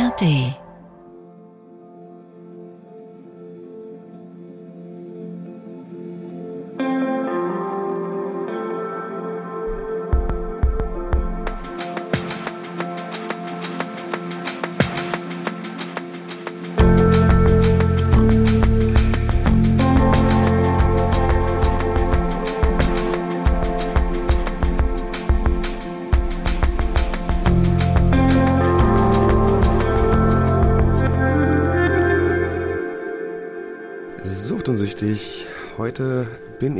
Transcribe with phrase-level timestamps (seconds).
[0.00, 0.69] ARD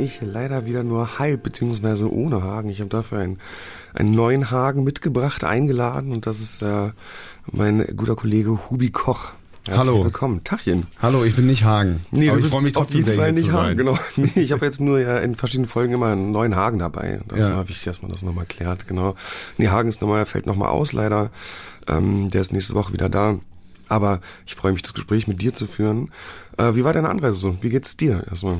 [0.01, 2.69] ich leider wieder nur halb beziehungsweise ohne Hagen.
[2.69, 3.39] Ich habe dafür einen,
[3.93, 6.89] einen neuen Hagen mitgebracht, eingeladen und das ist äh,
[7.51, 9.33] mein guter Kollege Hubi Koch.
[9.67, 10.03] Herzlich Hallo.
[10.05, 10.43] willkommen.
[10.43, 10.87] Tachchen.
[11.03, 12.03] Hallo, ich bin nicht Hagen.
[12.09, 13.77] Nee, aber du ich bist freue mich auf trotzdem sehr, Fall nicht Hagen.
[13.77, 13.97] Genau.
[14.15, 17.21] Nee, ich habe jetzt nur ja in verschiedenen Folgen immer einen neuen Hagen dabei.
[17.27, 17.55] Das Ja.
[17.57, 18.87] war wichtig, dass man das nochmal klärt.
[18.87, 19.13] Genau.
[19.59, 21.29] Nee, Hagen ist nochmal, fällt nochmal aus leider.
[21.87, 23.37] Ähm, der ist nächste Woche wieder da.
[23.87, 26.09] Aber ich freue mich, das Gespräch mit dir zu führen.
[26.57, 27.57] Äh, wie war deine Anreise so?
[27.61, 28.57] Wie geht's dir erstmal?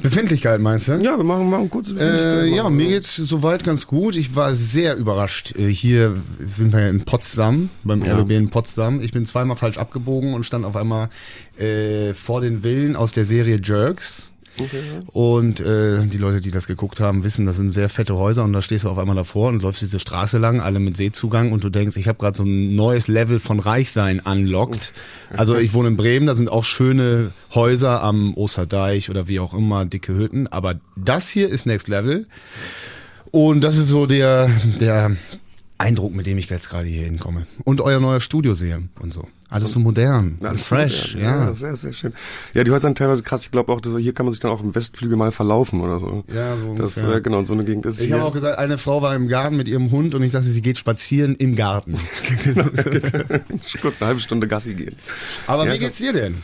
[0.00, 0.92] Befindlichkeit meinst du?
[0.94, 1.92] Ja, wir machen, machen kurz.
[1.92, 4.16] Äh, ja, mir geht's soweit ganz gut.
[4.16, 5.56] Ich war sehr überrascht.
[5.58, 8.16] Äh, Hier sind wir in Potsdam, beim Ja.
[8.18, 9.00] RBB in Potsdam.
[9.00, 11.10] Ich bin zweimal falsch abgebogen und stand auf einmal
[11.58, 14.30] äh, vor den Villen aus der Serie Jerks.
[15.12, 18.52] Und äh, die Leute, die das geguckt haben, wissen, das sind sehr fette Häuser und
[18.52, 21.64] da stehst du auf einmal davor und läufst diese Straße lang, alle mit Seezugang und
[21.64, 24.92] du denkst, ich habe gerade so ein neues Level von Reichsein unlocked.
[25.36, 29.54] Also ich wohne in Bremen, da sind auch schöne Häuser am Osterdeich oder wie auch
[29.54, 32.26] immer, dicke Hütten, aber das hier ist Next Level.
[33.30, 35.16] Und das ist so der der
[35.78, 37.46] Eindruck, mit dem ich jetzt gerade hier hinkomme.
[37.64, 39.28] Und euer neuer Studio sehe und so.
[39.50, 41.44] Alles so modern, Alles fresh, modern, ja.
[41.46, 41.54] ja.
[41.54, 42.12] Sehr, sehr schön.
[42.52, 43.44] Ja, die Häuser sind teilweise krass.
[43.44, 45.98] Ich glaube auch, dass, hier kann man sich dann auch im Westflügel mal verlaufen oder
[45.98, 46.24] so.
[46.34, 47.16] Ja, so Das, ungefähr.
[47.16, 49.56] äh, genau, so eine Gegend ist Ich habe auch gesagt, eine Frau war im Garten
[49.56, 51.94] mit ihrem Hund und ich dachte, sie geht spazieren im Garten.
[53.80, 54.96] kurz eine halbe Stunde Gassi gehen.
[55.46, 56.42] Aber Ja, wie geht's dir denn?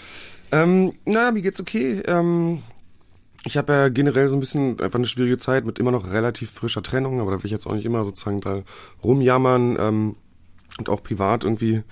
[0.53, 2.01] Ähm, na, mir geht's okay.
[2.07, 2.63] Ähm,
[3.45, 6.51] ich habe ja generell so ein bisschen einfach eine schwierige Zeit mit immer noch relativ
[6.51, 8.63] frischer Trennung, aber da will ich jetzt auch nicht immer sozusagen da
[9.03, 9.77] rumjammern.
[9.79, 10.17] Ähm,
[10.79, 11.83] und auch privat irgendwie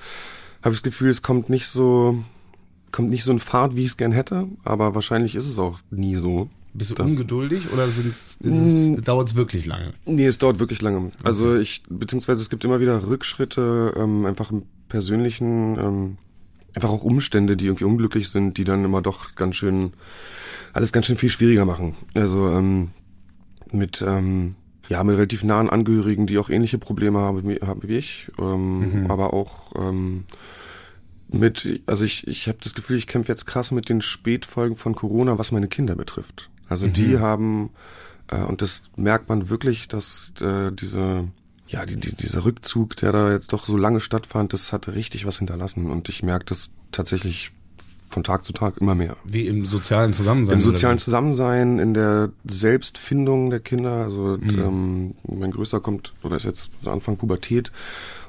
[0.63, 2.19] habe ich das Gefühl, es kommt nicht so,
[2.91, 5.79] kommt nicht so in Fahrt, wie ich es gern hätte, aber wahrscheinlich ist es auch
[5.91, 6.49] nie so.
[6.75, 8.39] Bist du Das- ungeduldig oder ist es,
[9.05, 9.93] dauert's wirklich lange?
[10.07, 11.11] Nee, es dauert wirklich lange.
[11.23, 16.17] Also ich, beziehungsweise es gibt immer wieder Rückschritte, ähm, einfach im persönlichen, ähm,
[16.75, 19.93] einfach auch Umstände, die irgendwie unglücklich sind, die dann immer doch ganz schön,
[20.73, 21.95] alles ganz schön viel schwieriger machen.
[22.15, 22.91] Also ähm,
[23.71, 24.55] mit, ähm,
[24.89, 29.07] ja, mit relativ nahen Angehörigen, die auch ähnliche Probleme haben, wie- haben wie ich, ähm,
[29.09, 30.25] aber auch ähm,
[31.29, 34.95] mit, also ich, ich habe das Gefühl, ich kämpfe jetzt krass mit den Spätfolgen von
[34.95, 36.51] Corona, was meine Kinder betrifft.
[36.69, 37.71] Also die haben,
[38.29, 41.29] äh, und das merkt man wirklich, dass äh, diese,
[41.69, 45.25] ja, die, die, dieser Rückzug, der da jetzt doch so lange stattfand, das hat richtig
[45.27, 45.91] was hinterlassen.
[45.91, 47.53] Und ich merke das tatsächlich
[48.13, 49.17] von Tag zu Tag immer mehr.
[49.25, 50.55] Wie im sozialen Zusammensein?
[50.57, 50.99] Im sozialen?
[50.99, 54.05] Zusammensein, in der Selbstfindung der Kinder.
[54.05, 54.59] Also Mhm.
[54.59, 57.73] ähm, mein Größter kommt, oder ist jetzt Anfang Pubertät.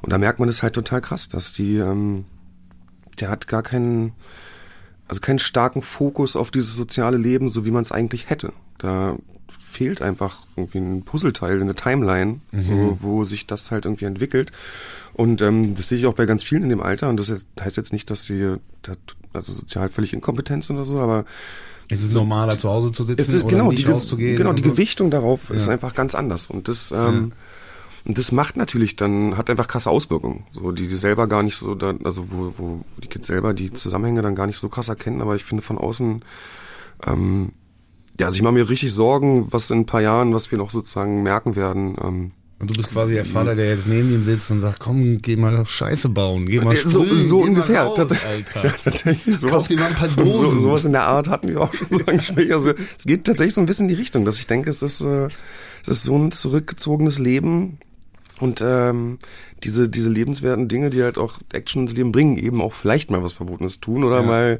[0.01, 2.25] Und da merkt man es halt total krass, dass die, ähm,
[3.19, 4.13] der hat gar keinen,
[5.07, 8.53] also keinen starken Fokus auf dieses soziale Leben, so wie man es eigentlich hätte.
[8.79, 9.17] Da
[9.59, 14.51] fehlt einfach irgendwie ein Puzzleteil, eine Timeline, so, wo sich das halt irgendwie entwickelt.
[15.13, 17.09] Und ähm, das sehe ich auch bei ganz vielen in dem Alter.
[17.09, 18.93] Und das heißt jetzt nicht, dass sie da,
[19.33, 21.25] also sozial völlig inkompetent sind oder so, aber
[21.89, 24.37] Ist es normaler, zu Hause zu sitzen es ist oder genau nicht die, Ge- rauszugehen?
[24.37, 24.69] genau die so?
[24.71, 25.73] Gewichtung darauf ist Ja.
[25.73, 27.31] einfach ganz anders und das ähm,
[28.05, 31.55] und das macht natürlich dann hat einfach krasse Auswirkungen so die die selber gar nicht
[31.57, 34.87] so da, also wo wo die Kids selber die Zusammenhänge dann gar nicht so krass
[34.89, 36.23] erkennen aber ich finde von außen
[37.07, 37.51] ähm,
[38.19, 40.69] ja also ich mache mir richtig Sorgen was in ein paar Jahren was wir noch
[40.71, 42.31] sozusagen merken werden ähm,
[42.63, 45.35] Und du bist quasi der Vater, der jetzt neben ihm sitzt und sagt, komm, geh
[45.35, 47.83] mal Scheiße bauen, geh mal so, sprühen, so geh ungefähr.
[47.83, 48.63] Raus, Tats- Alter.
[48.63, 49.51] Ja, tatsächlich sowas.
[49.51, 50.59] Kauf dir mal ein paar So, Dosen.
[50.61, 52.53] sowas in der Art hatten wir auch schon so angesprochen.
[52.53, 55.01] Also es geht tatsächlich so ein bisschen in die Richtung, dass ich denke, es ist,
[55.01, 55.27] äh,
[55.81, 57.79] es ist so ein zurückgezogenes Leben
[58.39, 59.19] und ähm,
[59.63, 63.21] diese diese lebenswerten Dinge, die halt auch Action ins Leben bringen, eben auch vielleicht mal
[63.23, 64.59] was Verbotenes tun oder Ja, mal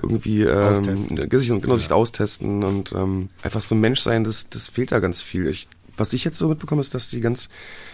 [0.00, 1.28] irgendwie ähm, Austesten.
[1.28, 4.92] Gesicht und genau sich austesten und ähm, einfach so ein Mensch sein, das das fehlt
[4.92, 5.46] da ganz viel.
[5.46, 7.48] Ich, was ich jetzt so mitbekomme, ist, dass die ganz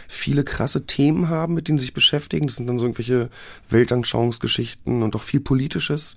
[0.07, 2.47] viele krasse Themen haben, mit denen sie sich beschäftigen.
[2.47, 3.29] Das sind dann so irgendwelche
[3.71, 6.17] Weltanschauungsgeschichten und auch viel Politisches,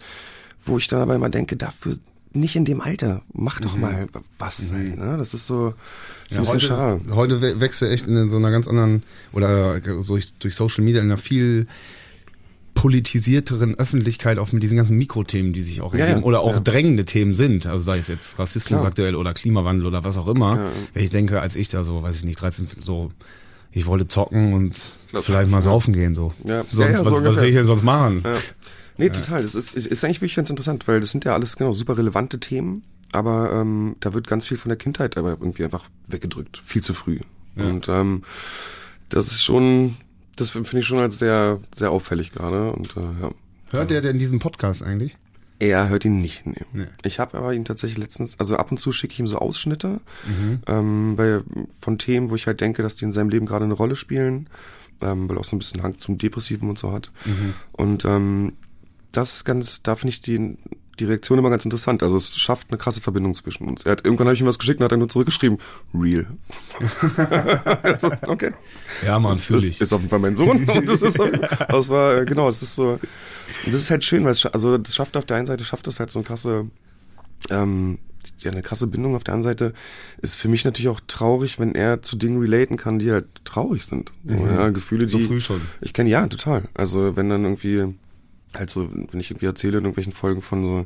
[0.66, 1.98] wo ich dann aber immer denke, dafür
[2.33, 3.22] nicht in dem Alter.
[3.33, 4.07] Mach doch mal
[4.38, 4.72] was.
[4.72, 5.18] Halt, ne?
[5.18, 5.74] Das ist so,
[6.30, 7.01] ist ein Ja, bisschen schade.
[7.10, 9.04] heute, wächst er echt in so einer ganz anderen,
[9.34, 11.68] oder so durch, durch Social Media in einer viel
[12.81, 16.60] politisierteren Öffentlichkeit auf mit diesen ganzen Mikrothemen, die sich auch Ja, ergeben oder auch ja.
[16.62, 17.68] drängende Themen sind.
[17.68, 18.88] Also sei es jetzt Rassismus Klar.
[18.88, 20.56] aktuell oder Klimawandel oder was auch immer.
[20.56, 20.68] Ja.
[20.95, 23.12] Wenn ich denke, als ich da so, weiß ich nicht, 13, so
[23.72, 24.81] ich wollte zocken und
[25.22, 26.33] vielleicht mal saufen gehen so.
[26.44, 26.66] Ja.
[26.72, 28.24] Sonst, so was, was will ich denn sonst machen?
[28.98, 29.44] Nee, total.
[29.44, 32.00] Das ist, ist, ist eigentlich wirklich ganz interessant, weil das sind ja alles genau super
[32.00, 32.81] relevante Themen,
[33.12, 36.63] aber ähm, da wird ganz viel von der Kindheit aber irgendwie einfach weggedrückt.
[36.66, 37.19] Viel zu früh.
[37.57, 38.24] Und ähm,
[39.10, 39.98] das ist schon,
[40.36, 42.72] das finde ich schon als sehr, sehr auffällig gerade.
[42.72, 43.31] Und äh, ja.
[43.72, 45.18] Hört der denn diesen Podcast eigentlich?
[45.60, 46.45] Er hört ihn nicht.
[46.45, 46.56] Nee.
[46.74, 46.88] Nee.
[47.04, 50.01] Ich habe aber ihn tatsächlich letztens, also ab und zu schicke ich ihm so Ausschnitte
[50.68, 51.42] ähm, bei,
[51.80, 54.50] von Themen, wo ich halt denke, dass die in seinem Leben gerade eine Rolle spielen,
[55.01, 57.12] ähm, weil er auch so ein bisschen Hang zum Depressiven und so hat.
[57.74, 58.54] Und ähm,
[59.12, 60.57] das ganz, da finde ich die,
[61.01, 62.03] die Reaktion immer ganz interessant.
[62.03, 63.83] Also es schafft eine krasse Verbindung zwischen uns.
[63.83, 65.57] Er hat irgendwann habe ich ihm was geschickt und hat er nur zurückgeschrieben,
[65.94, 66.27] real.
[67.83, 68.51] also, okay.
[69.06, 69.81] Ja, Mann, Das fühl ist, ich.
[69.81, 70.69] ist auf jeden Fall mein Sohn.
[70.69, 73.00] Und das ist so, das war, äh, genau, es ist so,
[73.65, 76.00] das ist halt schön, weil es, also das schafft auf der einen Seite, schafft das
[76.00, 76.68] halt so eine krasse,
[77.50, 77.98] ähm,
[78.39, 79.15] ja, eine krasse Bindung.
[79.15, 79.74] Auf der anderen Seite
[80.21, 83.86] ist für mich natürlich auch traurig, wenn er zu Dingen relaten kann, die halt traurig
[83.86, 84.12] sind.
[84.24, 85.15] So, ja, Gefühle, die.
[85.15, 85.21] Mhm.
[85.21, 85.62] So früh schon.
[85.81, 86.63] Ich kenne, ja, total.
[86.74, 87.95] Also wenn dann irgendwie,
[88.56, 90.86] halt so, wenn ich irgendwie erzähle in irgendwelchen Folgen von so,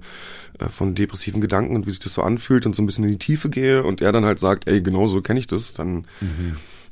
[0.60, 3.12] äh, von depressiven Gedanken und wie sich das so anfühlt und so ein bisschen in
[3.12, 6.06] die Tiefe gehe und er dann halt sagt, ey, genau so kenne ich das, dann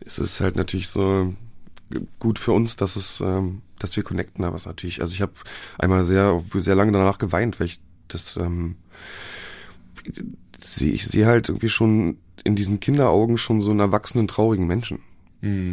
[0.02, 1.34] ist es halt natürlich so
[2.20, 5.34] gut für uns, dass es, ähm, dass wir connecten, aber es natürlich, also ich habe
[5.78, 8.76] einmal sehr, sehr lange danach geweint, weil ich das, ähm,
[10.60, 15.00] sehe, ich sehe halt irgendwie schon in diesen Kinderaugen schon so einen erwachsenen, traurigen Menschen.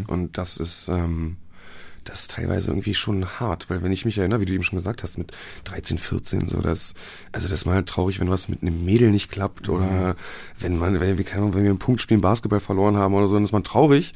[0.09, 1.37] Und das ist, ähm,
[2.05, 4.79] das ist teilweise irgendwie schon hart, weil wenn ich mich erinnere, wie du eben schon
[4.79, 5.33] gesagt hast, mit
[5.65, 6.95] 13, 14, so das,
[7.33, 10.17] also das ist mal halt traurig, wenn was mit einem Mädel nicht klappt oder
[10.59, 13.45] wenn man, wenn wir, wenn wir ein Punktspiel im Basketball verloren haben oder so, dann
[13.45, 14.15] ist man traurig.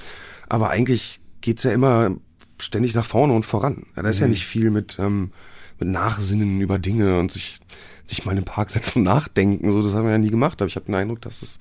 [0.48, 2.16] Aber eigentlich geht's ja immer
[2.58, 3.86] ständig nach vorne und voran.
[3.96, 5.32] Ja, da ist ja nicht viel mit, ähm,
[5.78, 7.60] mit Nachsinnen über Dinge und sich,
[8.04, 9.70] sich mal im Park setzen und nachdenken.
[9.70, 10.60] So, das haben wir ja nie gemacht.
[10.60, 11.58] Aber ich habe den Eindruck, dass es,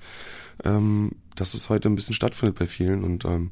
[0.64, 3.04] ähm, dass es heute ein bisschen stattfindet bei vielen.
[3.04, 3.50] Und ähm,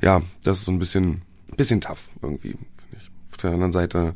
[0.00, 1.22] ja, das ist so ein bisschen,
[1.56, 3.10] bisschen tough irgendwie, finde ich.
[3.30, 4.14] Auf der anderen Seite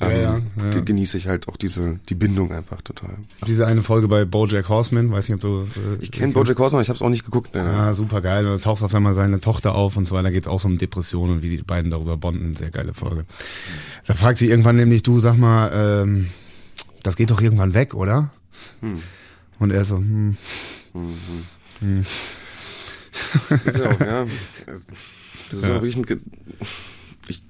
[0.00, 0.70] ähm, Ja, ja, ja.
[0.70, 3.10] ge- genieße ich halt auch diese, die Bindung einfach total.
[3.46, 5.80] Diese eine Folge bei BoJack Horseman, weiß nicht, ob du.
[5.80, 7.54] Äh, Ich kenne Bojack Horseman, ich habe es auch nicht geguckt.
[7.54, 7.60] Ne.
[7.62, 8.42] Ja, super geil.
[8.44, 10.24] Da taucht auf einmal seine Tochter auf und so weiter.
[10.24, 12.56] Da geht's auch so um Depressionen und wie die beiden darüber bonden.
[12.56, 13.24] Sehr geile Folge.
[14.06, 15.70] Da fragt sie irgendwann nämlich, du sag mal,
[16.02, 16.28] ähm,
[17.04, 18.30] das geht doch irgendwann weg, oder?
[19.60, 20.36] Und er so, hm,
[23.48, 24.26] Das ist ja auch, ja.
[25.54, 25.76] Das ist Ja.
[25.78, 26.22] auch wirklich ein.
[27.28, 27.42] Ich,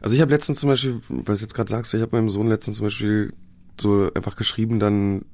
[0.00, 2.30] also ich habe letztens zum Beispiel, weil du es jetzt gerade sagst, ich habe meinem
[2.30, 3.32] Sohn letztens zum Beispiel
[3.80, 5.24] so einfach geschrieben, dann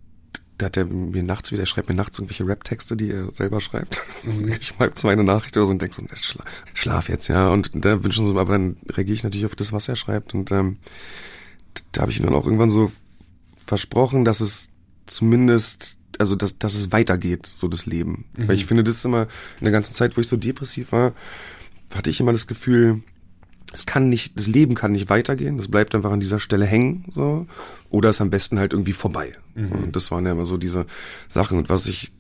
[0.58, 3.60] da hat er mir nachts wieder, er schreibt mir nachts irgendwelche Rap-Texte, die er selber
[3.60, 4.00] schreibt.
[4.60, 6.44] Ich schreibe zwei eine Nachricht oder so und denk so, schla
[6.74, 7.48] schlaf jetzt, ja.
[7.48, 10.32] Und da wünschen so, aber dann reagiere ich natürlich auf das, was er schreibt.
[10.32, 10.78] Und ähm,
[11.92, 12.92] da habe ich ihm dann auch irgendwann so
[13.66, 14.68] versprochen, dass es
[15.06, 18.26] zumindest, also dass, dass es weitergeht, so das Leben.
[18.36, 19.22] Weil ich finde, das ist immer
[19.58, 21.14] in der ganzen Zeit, wo ich so depressiv war,
[21.94, 23.02] hatte ich immer das Gefühl,
[23.72, 27.04] es kann nicht, das Leben kann nicht weitergehen, das bleibt einfach an dieser Stelle hängen,
[27.10, 27.46] so.
[27.90, 29.32] Oder ist am besten halt irgendwie vorbei.
[29.56, 30.86] So, und das waren ja immer so diese
[31.28, 31.58] Sachen.
[31.58, 32.12] Und was ich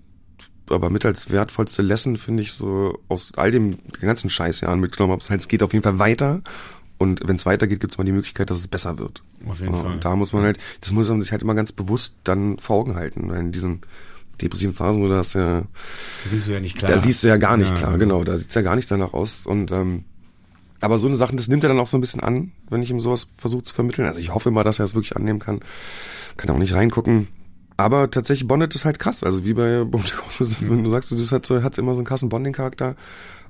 [0.70, 5.22] aber mit als wertvollste Lesson finde ich so aus all dem ganzen Scheißjahren mitgenommen habe,
[5.22, 6.42] ist halt, es geht auf jeden Fall weiter.
[6.96, 9.22] Und wenn es weitergeht, gibt es mal die Möglichkeit, dass es besser wird.
[9.46, 9.92] Auf jeden Ja, Fall.
[9.92, 12.76] Und da muss man halt, das muss man sich halt immer ganz bewusst dann vor
[12.76, 13.30] Augen halten.
[13.30, 13.80] In diesen
[14.40, 15.62] depressiven Phasen, oder hast ja,
[16.26, 16.90] siehst du ja nicht klar.
[16.92, 17.74] da siehst du ja gar nicht Ja.
[17.74, 19.46] klar, genau, da sieht's ja gar nicht danach aus.
[19.46, 20.04] Und ähm,
[20.80, 22.90] aber so eine Sachen, das nimmt er dann auch so ein bisschen an, wenn ich
[22.90, 24.06] ihm sowas versuche zu vermitteln.
[24.06, 25.60] Also ich hoffe mal, dass er es wirklich annehmen kann.
[26.36, 27.28] Kann auch nicht reingucken.
[27.76, 29.24] Aber tatsächlich bondet es halt krass.
[29.24, 32.06] Also wie bei Bojack Horseman, wenn du sagst, das hat, so, hat immer so einen
[32.06, 32.96] krassen Bonding-Charakter.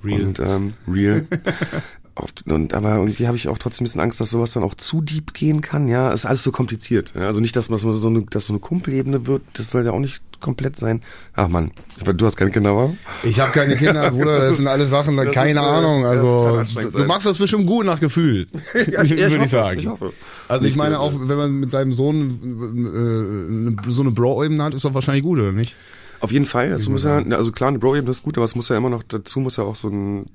[0.04, 0.22] Real.
[0.22, 1.26] Und ähm, real.
[2.16, 4.74] Oft, und aber irgendwie habe ich auch trotzdem ein bisschen Angst, dass sowas dann auch
[4.76, 5.88] zu deep gehen kann.
[5.88, 7.12] Ja, ist alles so kompliziert.
[7.16, 9.42] Ja, also nicht, dass man so eine, dass so eine Kumpelebene wird.
[9.54, 11.00] Das soll ja auch nicht komplett sein.
[11.34, 11.72] Ach man,
[12.04, 12.94] du hast keine Kinder, wa?
[13.24, 16.06] Ich habe keine Kinder, Bruder, das, Das sind alles Sachen, keine ist, äh, Ahnung.
[16.06, 18.46] Also du machst das bestimmt gut nach Gefühl,
[18.92, 19.80] Ja, ich- ja, ich würde hoffe, ich sagen.
[19.80, 20.12] ich hoffe.
[20.46, 24.62] Also ich Nicht meine nur- auch, wenn man mit seinem Sohn äh, so eine Bro-Ebene
[24.62, 25.74] hat, ist doch wahrscheinlich gut, oder nicht?
[26.20, 26.70] Auf jeden Fall.
[26.70, 29.02] Das muss ja, also klar, eine Bro-Ebene ist gut, aber es muss ja immer noch,
[29.02, 30.26] dazu muss ja auch so ein,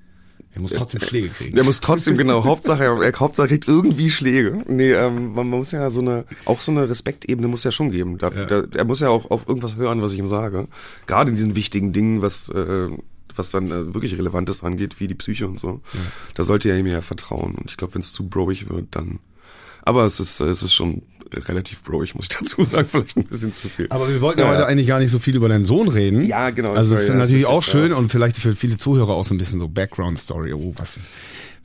[0.56, 1.56] Er muss trotzdem Schläge kriegen.
[1.56, 4.64] der muss trotzdem, genau, Hauptsache, er, er Hauptsache kriegt irgendwie Schläge.
[4.68, 7.92] Nee, ähm, man, man muss ja so eine, auch so eine Respektebene muss ja schon
[7.92, 8.18] geben.
[8.18, 8.46] Da, Ja.
[8.46, 10.68] da, er muss ja auch auf irgendwas hören, was ich ihm sage.
[11.06, 12.90] Gerade in diesen wichtigen Dingen, was, äh,
[13.36, 15.82] was dann äh, wirklich Relevantes angeht, wie die Psyche und so.
[16.34, 17.54] Da sollte er ihm ja vertrauen.
[17.56, 19.20] Und ich glaube, wenn es zu broig wird, dann,
[19.84, 23.26] aber es ist, äh, es ist schon relativ broig, muss ich dazu sagen, vielleicht ein
[23.26, 23.88] bisschen zu viel.
[23.90, 26.26] Aber wir wollten ja Ja, heute eigentlich gar nicht so viel über deinen Sohn reden.
[26.26, 27.98] Ja, genau, Also es ist ja, natürlich ist auch schön ja.
[27.98, 30.54] und vielleicht für viele Zuhörer auch so ein bisschen so Background Story.
[30.54, 30.98] Oh, was,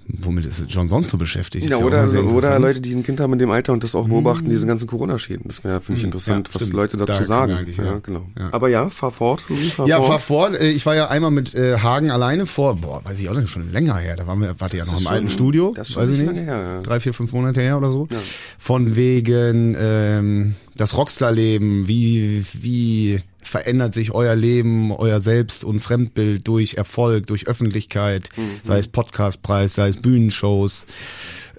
[0.07, 1.69] womit ist John sonst so beschäftigt?
[1.69, 4.49] Ja, oder, oder Leute, die ein Kind haben in dem Alter und das auch beobachten,
[4.49, 4.51] mm.
[4.51, 5.45] diese ganzen Corona-Schäden.
[5.47, 7.67] Das wäre, finde ich, interessant, ja, was Leute dazu da sagen.
[7.77, 8.27] Ja, ja, genau.
[8.39, 8.49] Ja.
[8.53, 9.41] Aber ja, fahr fort.
[9.41, 10.09] Fahr ja, fort.
[10.09, 10.61] fahr fort.
[10.61, 13.49] Äh, ich war ja einmal mit äh, Hagen alleine vor, boah, weiß ich auch nicht,
[13.49, 14.17] schon länger her.
[14.17, 15.73] Da waren wir, warte ja noch im schon, alten Studio.
[15.75, 16.35] Das ist schon weiß ich nicht.
[16.35, 16.81] Her, ja.
[16.83, 18.07] Drei, vier, fünf Monate her oder so.
[18.11, 18.19] Ja.
[18.59, 26.47] Von wegen ähm, das Rockstar-Leben, wie, wie verändert sich euer Leben, euer Selbst- und Fremdbild
[26.49, 28.61] durch Erfolg, durch Öffentlichkeit, mhm.
[28.63, 30.87] sei es Podcastpreis, sei es Bühnenshows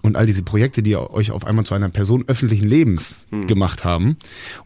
[0.01, 3.47] und all diese Projekte, die euch auf einmal zu einer Person öffentlichen Lebens mhm.
[3.47, 4.17] gemacht haben.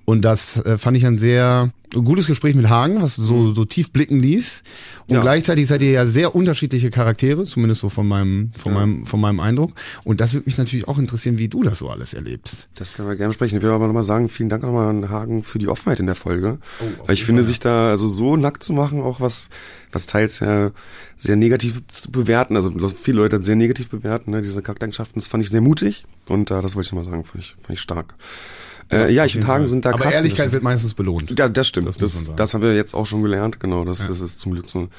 [0.06, 3.56] Und das äh, fand ich ein sehr gutes Gespräch mit Hagen, was so, mhm.
[3.56, 4.64] so tief blicken ließ.
[5.08, 5.22] Und ja.
[5.22, 8.80] gleichzeitig seid ihr ja sehr unterschiedliche Charaktere, zumindest so von meinem, von ja.
[8.80, 9.74] meinem, von meinem Eindruck.
[10.04, 12.70] Und das würde mich natürlich auch interessieren, wie du das so alles erlebst.
[12.76, 13.58] Das können wir gerne sprechen.
[13.58, 16.16] Ich will aber nochmal sagen, vielen Dank nochmal an Hagen für die Offenheit in der
[16.16, 16.60] Folge.
[16.80, 19.50] Oh, Weil ich finde, sich da also so nackt zu machen, auch was,
[19.92, 20.72] was teils ja
[21.18, 25.44] sehr negativ zu bewerten, also viele Leute sehr negativ bewerten, ne, diese Charaktereigenschaften, das fand
[25.44, 26.06] ich sehr mutig.
[26.30, 28.16] Und äh, das wollte ich nochmal sagen, fand ich, fand ich stark.
[28.92, 30.02] Äh, ja, ich finde Hagen sind da krass.
[30.02, 31.38] Aber Ehrlichkeit wird meistens belohnt.
[31.38, 31.88] Ja, das stimmt.
[31.88, 33.60] Das, das, das haben wir jetzt auch schon gelernt.
[33.60, 34.08] Genau, das, ja.
[34.08, 34.90] das ist zum Glück so.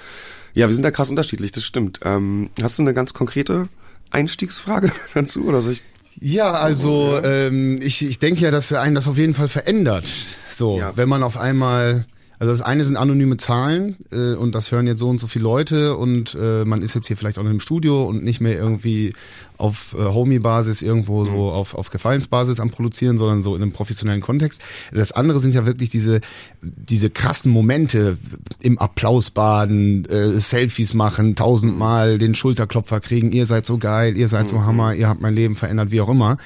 [0.55, 2.01] Ja, wir sind da krass unterschiedlich, das stimmt.
[2.05, 3.69] Ähm, hast du eine ganz konkrete
[4.11, 5.83] Einstiegsfrage dazu oder soll ich
[6.23, 10.07] ja, also ähm, ich, ich denke ja, dass einen das auf jeden Fall verändert.
[10.51, 10.93] So, ja.
[10.97, 12.05] wenn man auf einmal
[12.41, 15.43] also das eine sind anonyme Zahlen äh, und das hören jetzt so und so viele
[15.43, 18.57] Leute und äh, man ist jetzt hier vielleicht auch in einem Studio und nicht mehr
[18.57, 19.13] irgendwie
[19.59, 21.39] auf äh, Homie-Basis irgendwo so mhm.
[21.39, 24.63] auf, auf Gefallensbasis am Produzieren, sondern so in einem professionellen Kontext.
[24.91, 26.23] Das andere sind ja wirklich diese,
[26.63, 28.17] diese krassen Momente
[28.61, 34.49] im Applausbaden, äh, Selfies machen, tausendmal den Schulterklopfer kriegen, ihr seid so geil, ihr seid
[34.49, 34.65] so mhm.
[34.65, 36.39] Hammer, ihr habt mein Leben verändert, wie auch immer.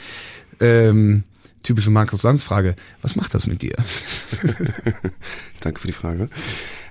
[0.59, 1.23] Ähm,
[1.65, 2.77] typische Markus Lanz Frage.
[3.03, 3.75] Was macht das mit dir?
[5.61, 6.29] Danke für die Frage.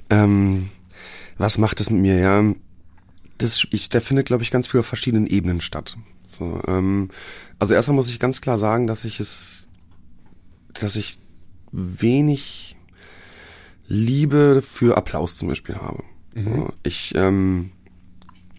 [0.10, 0.70] Ähm,
[1.38, 2.18] was macht das mit mir?
[2.18, 2.44] Ja,
[3.38, 5.96] das, ich, der findet, glaube ich, ganz viel auf verschiedenen Ebenen statt.
[6.24, 7.10] So, ähm,
[7.60, 9.68] also erstmal muss ich ganz klar sagen, dass ich es,
[10.74, 11.20] dass ich
[11.72, 12.76] wenig
[13.88, 16.04] Liebe für Applaus zum Beispiel habe.
[16.34, 16.42] Mhm.
[16.42, 17.72] So, ich ähm,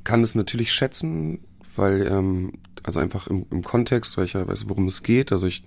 [0.05, 1.41] kann es natürlich schätzen,
[1.77, 2.53] weil ähm,
[2.85, 5.33] also einfach im, im Kontext, weil ich ja weiß, worum es geht.
[5.33, 5.65] Also ich,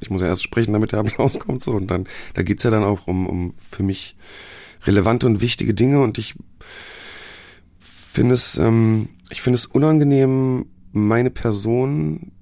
[0.00, 2.70] ich muss ja erst sprechen, damit der Applaus kommt so und dann, da geht's ja
[2.70, 4.16] dann auch um, um für mich
[4.84, 6.34] relevante und wichtige Dinge und ich
[7.78, 12.32] finde es, ähm, ich finde es unangenehm, meine Person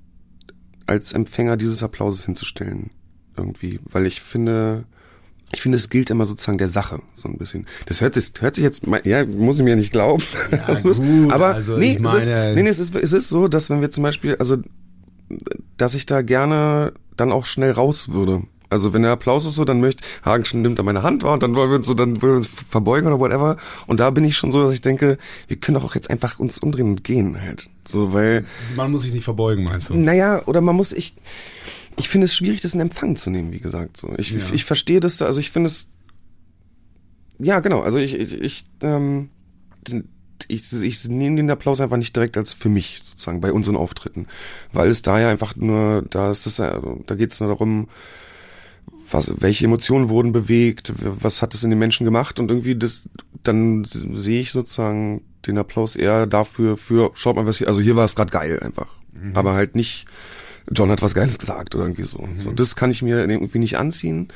[0.86, 2.90] als Empfänger dieses Applauses hinzustellen.
[3.36, 4.84] Irgendwie, weil ich finde,
[5.54, 7.66] ich finde, es gilt immer sozusagen der Sache, so ein bisschen.
[7.86, 10.22] Das hört sich, hört sich jetzt, ja, muss ich mir nicht glauben.
[10.50, 13.70] Ja, gut, aber also nee, es ist, nee, nee, es ist, es ist so, dass
[13.70, 14.56] wenn wir zum Beispiel, also,
[15.76, 18.42] dass ich da gerne dann auch schnell raus würde.
[18.70, 21.42] Also wenn der Applaus ist so, dann möchte Hagen schon nimmt er meine Hand und
[21.42, 23.56] dann wollen wir uns so, dann wollen wir uns verbeugen oder whatever.
[23.86, 26.38] Und da bin ich schon so, dass ich denke, wir können doch auch jetzt einfach
[26.40, 27.70] uns umdrehen und gehen halt.
[27.86, 28.44] So, weil.
[28.74, 29.94] Man muss sich nicht verbeugen, meinst du?
[29.94, 31.14] Naja, oder man muss, ich,
[31.96, 33.96] ich finde es schwierig, das in Empfang zu nehmen, wie gesagt.
[33.96, 34.38] So, ich, ja.
[34.38, 35.88] ich, ich verstehe das da, also ich finde es,
[37.38, 39.30] ja genau, also ich, ich, ich, ähm,
[40.48, 44.26] ich, ich nehme den Applaus einfach nicht direkt als für mich sozusagen bei unseren Auftritten,
[44.72, 47.88] weil es da ja einfach nur, da ist es, da geht es nur darum,
[49.10, 53.08] was, welche Emotionen wurden bewegt, was hat es in den Menschen gemacht und irgendwie das,
[53.42, 57.96] dann sehe ich sozusagen den Applaus eher dafür, für, schaut mal was hier, also hier
[57.96, 59.36] war es gerade geil einfach, mhm.
[59.36, 60.06] aber halt nicht
[60.70, 62.22] John hat was Geiles gesagt oder irgendwie so.
[62.22, 62.36] Mhm.
[62.36, 64.28] so das kann ich mir irgendwie nicht anziehen.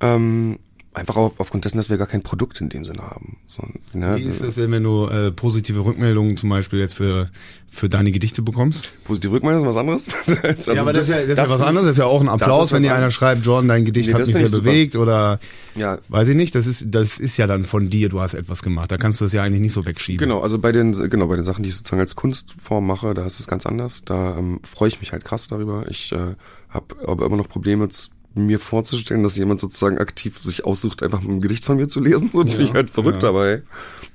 [0.00, 0.58] Ähm,
[0.94, 3.36] einfach auf, aufgrund dessen, dass wir gar kein Produkt in dem Sinne haben.
[3.46, 4.16] So, ne?
[4.16, 7.30] Wie ist das denn, wenn du äh, positive Rückmeldungen zum Beispiel jetzt für
[7.70, 8.90] für deine Gedichte bekommst?
[9.04, 10.08] Positive Rückmeldungen ist was anderes.
[10.42, 11.86] also ja, aber das, ist ja, das, ist ja was anderes.
[11.86, 14.26] Das ist ja auch ein Applaus, wenn dir einer schreibt, Jordan, dein Gedicht nee, hat
[14.26, 15.38] mich sehr bewegt oder
[15.74, 15.98] ja.
[16.08, 16.54] weiß ich nicht.
[16.54, 18.08] Das ist das ist ja dann von dir.
[18.08, 18.90] Du hast etwas gemacht.
[18.90, 20.18] Da kannst du es ja eigentlich nicht so wegschieben.
[20.18, 23.24] Genau, also bei den genau bei den Sachen, die ich sozusagen als Kunstform mache, da
[23.26, 24.02] ist es ganz anders.
[24.04, 25.84] Da ähm, freue ich mich halt krass darüber.
[25.88, 26.34] Ich äh,
[26.70, 27.88] habe aber immer noch Probleme
[28.34, 32.30] mir vorzustellen, dass jemand sozusagen aktiv sich aussucht, einfach ein Gedicht von mir zu lesen.
[32.32, 33.30] So, ja, bin ich halt verrückt ja.
[33.30, 33.62] dabei.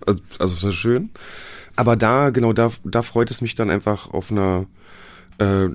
[0.06, 1.10] Also, also das ist schön.
[1.76, 4.68] Aber da, genau, da, da freut es mich dann einfach auf einer,
[5.40, 5.68] äh,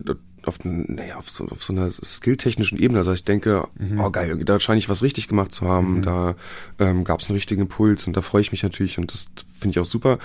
[0.45, 2.99] auf, naja, auf so, auf so einer skilltechnischen Ebene.
[2.99, 4.01] Also ich denke, mhm.
[4.01, 5.99] oh geil, da scheine ich was richtig gemacht zu haben.
[5.99, 6.03] Mhm.
[6.03, 6.37] Da
[6.79, 9.29] ähm, gab es einen richtigen Impuls und da freue ich mich natürlich und das
[9.59, 10.19] finde ich auch super.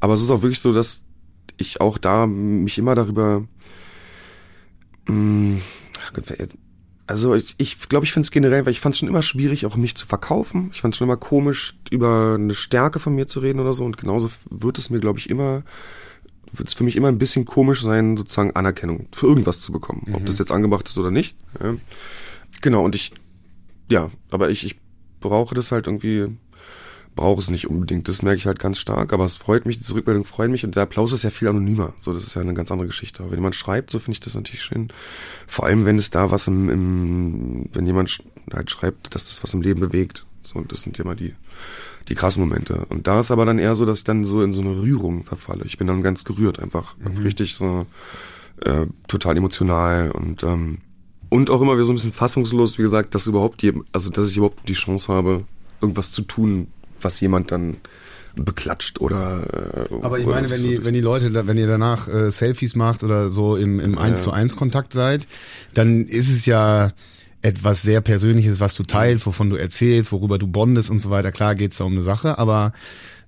[0.00, 1.02] Aber es ist auch wirklich so, dass
[1.56, 3.44] ich auch da mich immer darüber
[5.06, 5.62] mh, mm,
[7.06, 9.22] also ich glaube, ich, glaub, ich finde es generell, weil ich fand es schon immer
[9.22, 10.70] schwierig, auch mich zu verkaufen.
[10.72, 13.84] Ich fand es schon immer komisch, über eine Stärke von mir zu reden oder so.
[13.84, 15.62] Und genauso wird es mir, glaube ich, immer,
[16.52, 20.04] wird es für mich immer ein bisschen komisch sein, sozusagen Anerkennung für irgendwas zu bekommen.
[20.06, 20.14] Mhm.
[20.14, 21.36] Ob das jetzt angebracht ist oder nicht.
[21.62, 21.74] Ja.
[22.60, 23.12] Genau, und ich,
[23.90, 24.76] ja, aber ich, ich
[25.20, 26.36] brauche das halt irgendwie
[27.14, 28.08] brauche es nicht unbedingt.
[28.08, 30.76] Das merke ich halt ganz stark, aber es freut mich, diese Rückmeldung freut mich und
[30.76, 31.92] der Applaus ist ja viel anonymer.
[31.98, 33.22] So, das ist ja eine ganz andere Geschichte.
[33.22, 34.88] Aber wenn jemand schreibt, so finde ich das natürlich schön.
[35.46, 38.18] Vor allem, wenn es da was im, im wenn jemand
[38.52, 40.26] halt schreibt, dass das was im Leben bewegt.
[40.40, 41.34] So, und das sind ja immer die,
[42.08, 42.86] die krassen Momente.
[42.88, 45.24] Und da ist aber dann eher so, dass ich dann so in so eine Rührung
[45.24, 45.64] verfalle.
[45.64, 46.96] Ich bin dann ganz gerührt einfach.
[46.98, 47.18] Mhm.
[47.18, 47.86] Richtig so,
[48.64, 50.78] äh, total emotional und, ähm,
[51.28, 54.30] und auch immer wieder so ein bisschen fassungslos, wie gesagt, dass überhaupt, je, also, dass
[54.30, 55.44] ich überhaupt die Chance habe,
[55.80, 56.68] irgendwas zu tun,
[57.04, 57.78] was jemand dann
[58.36, 59.88] beklatscht oder.
[59.90, 63.04] Äh, Aber ich meine, wenn die, wenn die Leute, wenn ihr danach äh, Selfies macht
[63.04, 65.26] oder so im, im 1 zu 1 Kontakt seid,
[65.74, 66.90] dann ist es ja
[67.42, 71.32] etwas sehr Persönliches, was du teilst, wovon du erzählst, worüber du bondest und so weiter.
[71.32, 72.72] Klar geht's da um eine Sache, aber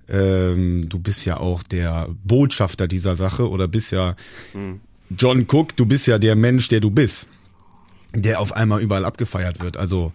[0.07, 4.15] ähm, du bist ja auch der Botschafter dieser Sache oder bist ja
[4.53, 4.79] mhm.
[5.15, 7.27] John Cook, du bist ja der Mensch, der du bist,
[8.13, 9.77] der auf einmal überall abgefeiert wird.
[9.77, 10.13] Also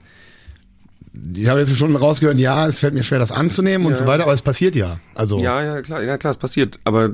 [1.12, 3.98] ich habe jetzt schon rausgehört, ja, es fällt mir schwer, das anzunehmen und ja.
[3.98, 5.00] so weiter, aber es passiert ja.
[5.14, 6.78] Also ja, ja, klar, ja klar, es passiert.
[6.84, 7.10] Aber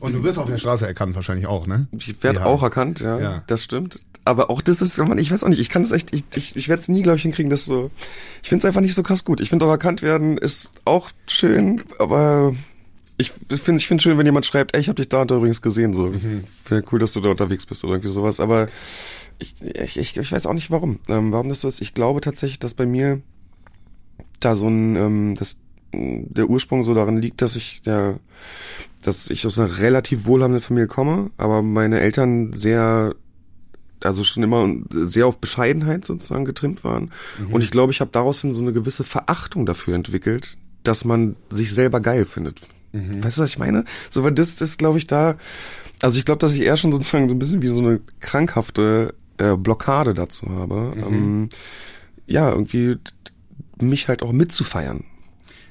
[0.00, 1.88] und du wirst auf der Straße erkannt, wahrscheinlich auch, ne?
[1.96, 2.46] Ich werde ja.
[2.46, 3.98] auch erkannt, ja, ja, das stimmt.
[4.24, 6.68] Aber auch das ist, ich weiß auch nicht, ich kann es echt, ich, ich, ich
[6.68, 7.90] werde es nie, glaube ich, hinkriegen, das so.
[8.42, 9.40] Ich finde es einfach nicht so krass gut.
[9.40, 12.54] Ich finde auch erkannt werden ist auch schön, aber
[13.16, 15.36] ich finde ich finde schön, wenn jemand schreibt, ey, ich habe dich da und da
[15.36, 16.06] übrigens gesehen, so.
[16.06, 16.44] Mhm.
[16.68, 18.40] Wäre cool, dass du da unterwegs bist oder irgendwie sowas.
[18.40, 18.66] Aber
[19.38, 20.98] ich, ich, ich, ich weiß auch nicht warum.
[21.08, 21.80] Ähm, warum das so ist.
[21.80, 23.20] Ich glaube tatsächlich, dass bei mir
[24.40, 25.58] da so ein, ähm, das,
[25.92, 28.14] der Ursprung so darin liegt, dass ich ja,
[29.02, 33.14] dass ich aus einer relativ wohlhabenden Familie komme, aber meine Eltern sehr
[34.02, 37.10] also schon immer sehr auf Bescheidenheit sozusagen getrimmt waren.
[37.38, 37.54] Mhm.
[37.54, 41.36] Und ich glaube, ich habe daraus hin so eine gewisse Verachtung dafür entwickelt, dass man
[41.48, 42.60] sich selber geil findet.
[42.92, 43.24] Mhm.
[43.24, 43.84] Weißt du, was ich meine?
[44.10, 45.36] So, weil das ist, glaube ich, da.
[46.02, 49.14] Also ich glaube, dass ich eher schon sozusagen so ein bisschen wie so eine krankhafte
[49.38, 50.92] äh, Blockade dazu habe.
[50.96, 51.02] Mhm.
[51.02, 51.48] Ähm,
[52.26, 52.96] ja, irgendwie
[53.80, 55.04] mich halt auch mitzufeiern.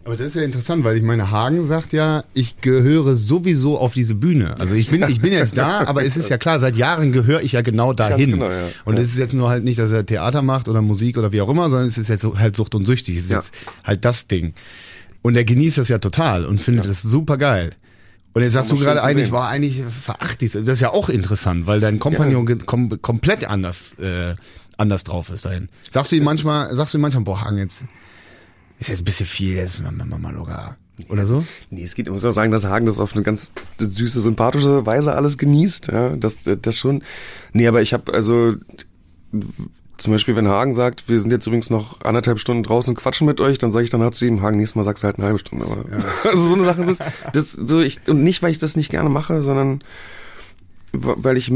[0.06, 3.94] Aber das ist ja interessant, weil ich meine, Hagen sagt ja, ich gehöre sowieso auf
[3.94, 4.60] diese Bühne.
[4.60, 7.42] Also ich bin, ich bin jetzt da, aber es ist ja klar, seit Jahren gehöre
[7.42, 8.32] ich ja genau dahin.
[8.32, 8.68] Genau, ja.
[8.84, 11.40] Und es ist jetzt nur halt nicht, dass er Theater macht oder Musik oder wie
[11.40, 13.16] auch immer, sondern es ist jetzt halt Sucht und Süchtig.
[13.16, 13.38] Es ist ja.
[13.38, 13.54] jetzt
[13.86, 14.54] halt das Ding.
[15.22, 17.72] Und er genießt das ja total und findet es super geil.
[18.34, 20.56] Und jetzt sagst du gerade eigentlich, war eigentlich verachtest.
[20.56, 22.56] Das ist ja auch interessant, weil dein Kompagnon ja.
[22.56, 24.34] kom komplett anders, äh,
[24.78, 25.70] anders drauf ist dahin.
[25.92, 27.84] Sagst du ihm manchmal, sagst du ihm manchmal, boah, Hang jetzt,
[28.80, 30.78] ist jetzt ein bisschen viel, jetzt machen wir mal locker.
[31.10, 31.44] Oder so?
[31.70, 34.86] Nee, es geht, ich muss auch sagen, dass Hagen das auf eine ganz süße, sympathische
[34.86, 37.04] Weise alles genießt, ja, das, das schon.
[37.52, 38.56] Nee, aber ich habe also
[40.04, 43.26] zum Beispiel, wenn Hagen sagt, wir sind jetzt übrigens noch anderthalb Stunden draußen und quatschen
[43.26, 45.18] mit euch, dann sage ich dann hat sie ihm, Hagen, nächstes Mal sagst du halt
[45.18, 45.66] eine halbe Stunde.
[45.66, 46.04] Aber ja.
[46.30, 47.00] Also so eine Sache sind,
[47.34, 49.80] das so ich und nicht, weil ich das nicht gerne mache, sondern
[50.92, 51.52] weil ich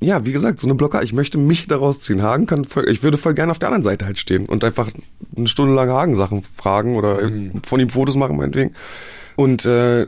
[0.00, 2.22] ja, wie gesagt, so eine Blocker, ich möchte mich daraus ziehen.
[2.22, 4.88] Hagen kann voll, ich würde voll gerne auf der anderen Seite halt stehen und einfach
[5.36, 7.62] eine Stunde lang Hagen Sachen fragen oder mhm.
[7.66, 8.74] von ihm Fotos machen meinetwegen.
[9.34, 10.06] Und äh,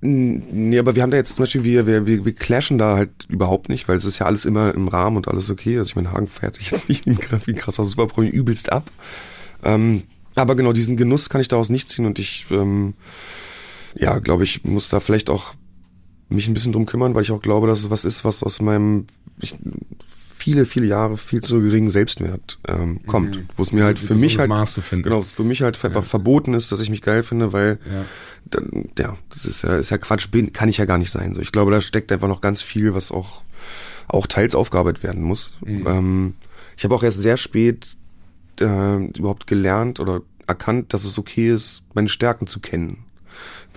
[0.00, 3.26] Nee, aber wir haben da jetzt zum Beispiel, wir, wir, wir, wir clashen da halt
[3.28, 5.78] überhaupt nicht, weil es ist ja alles immer im Rahmen und alles okay.
[5.78, 8.90] Also ich meine, Hagen fährt sich jetzt nicht wie ein krasser Superpromi übelst ab.
[9.64, 10.04] Ähm,
[10.36, 12.94] aber genau, diesen Genuss kann ich daraus nicht ziehen und ich, ähm,
[13.96, 15.54] ja, glaube ich, muss da vielleicht auch
[16.28, 18.60] mich ein bisschen drum kümmern, weil ich auch glaube, dass es was ist, was aus
[18.60, 19.06] meinem
[19.40, 19.56] ich,
[20.48, 23.36] viele, viele Jahre viel zu geringen Selbstwert ähm, kommt.
[23.36, 23.48] Mhm.
[23.56, 25.04] Wo es mir halt für mich halt Maß zu finden.
[25.04, 26.08] genau, für mich halt einfach ja.
[26.08, 28.04] verboten ist, dass ich mich geil finde, weil ja
[28.50, 31.34] dann, ja, das ist ja, ist ja Quatsch, bin, kann ich ja gar nicht sein.
[31.34, 33.42] So, ich glaube, da steckt einfach noch ganz viel, was auch,
[34.06, 35.54] auch teils aufgearbeitet werden muss.
[35.64, 35.86] Mhm.
[35.86, 36.34] Ähm,
[36.76, 37.96] ich habe auch erst sehr spät
[38.60, 43.04] äh, überhaupt gelernt oder erkannt, dass es okay ist, meine Stärken zu kennen.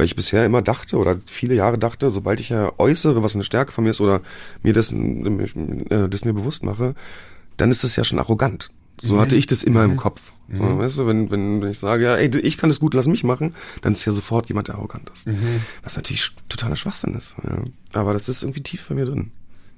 [0.02, 3.44] Weil ich bisher immer dachte oder viele Jahre dachte, sobald ich ja äußere, was eine
[3.44, 4.22] Stärke von mir ist oder
[4.64, 6.96] mir das, äh, das mir bewusst mache,
[7.56, 8.72] dann ist das ja schon arrogant.
[9.00, 9.20] So mhm.
[9.20, 9.92] hatte ich das immer mhm.
[9.92, 10.34] im Kopf.
[10.52, 10.80] So, mhm.
[10.80, 13.24] weißt du, wenn, wenn, wenn ich sage, ja, ey, ich kann das gut, lass mich
[13.24, 15.28] machen, dann ist ja sofort jemand, der arrogant ist.
[15.28, 15.62] Mhm.
[15.84, 17.36] Was natürlich totaler Schwachsinn ist.
[17.44, 17.64] Ja.
[17.94, 19.30] Aber das ist irgendwie tief bei mir drin.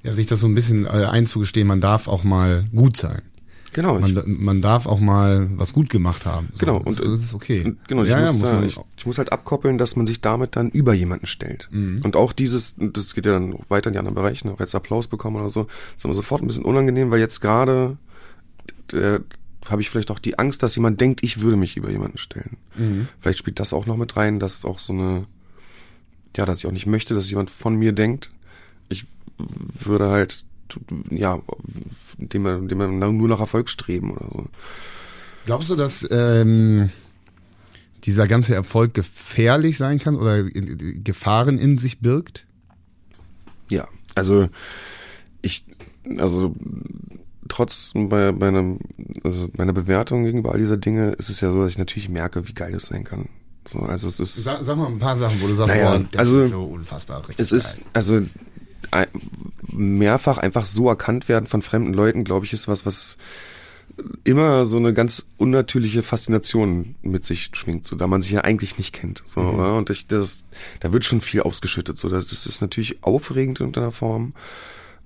[0.04, 3.24] Ja, sich das so ein bisschen äh, einzugestehen, man darf auch mal gut sein.
[3.74, 4.00] Genau.
[4.00, 6.50] Man, man darf auch mal was gut gemacht haben.
[6.54, 6.78] So, genau.
[6.78, 7.64] Und das ist okay.
[7.66, 8.04] Und, genau.
[8.04, 10.70] Ja, ich, ja, muss da, ich, ich, muss halt abkoppeln, dass man sich damit dann
[10.70, 11.68] über jemanden stellt.
[11.72, 12.02] Mhm.
[12.04, 15.08] Und auch dieses, das geht ja dann weiter in die anderen Bereiche, auch jetzt Applaus
[15.08, 17.98] bekommen oder so, ist immer sofort ein bisschen unangenehm, weil jetzt gerade
[18.94, 19.20] äh,
[19.70, 22.58] habe ich vielleicht auch die Angst, dass jemand denkt, ich würde mich über jemanden stellen.
[22.76, 23.08] Mhm.
[23.20, 25.26] Vielleicht spielt das auch noch mit rein, dass auch so eine,
[26.36, 28.30] ja, dass ich auch nicht möchte, dass jemand von mir denkt.
[28.90, 29.06] Ich
[29.38, 30.46] würde halt,
[31.10, 31.40] ja,
[32.18, 34.46] dem wir, dem wir nur nach Erfolg streben oder so.
[35.46, 36.90] Glaubst du, dass ähm,
[38.06, 42.46] dieser ganze Erfolg gefährlich sein kann oder Gefahren in sich birgt?
[43.70, 44.50] Ja, also
[45.42, 45.66] ich,
[46.18, 46.56] also
[47.50, 48.80] trotz bei, bei einem,
[49.24, 52.48] also meiner Bewertung gegenüber all dieser Dinge ist es ja so, dass ich natürlich merke,
[52.48, 53.30] wie geil es sein kann.
[53.66, 54.44] So, also es ist.
[54.44, 56.64] Sag, sag mal ein paar Sachen, wo du sagst, Naja, boah, das also, ist so
[56.64, 57.40] unfassbar richtig.
[57.40, 58.22] Es ist, also
[59.72, 63.18] mehrfach einfach so erkannt werden von fremden Leuten, glaube ich, ist was, was
[64.24, 68.78] immer so eine ganz unnatürliche Faszination mit sich schwingt, so da man sich ja eigentlich
[68.78, 69.22] nicht kennt.
[69.26, 70.44] So, ja, und ich, das,
[70.80, 71.98] da wird schon viel ausgeschüttet.
[71.98, 74.34] So, das, das ist natürlich aufregend in einer Form.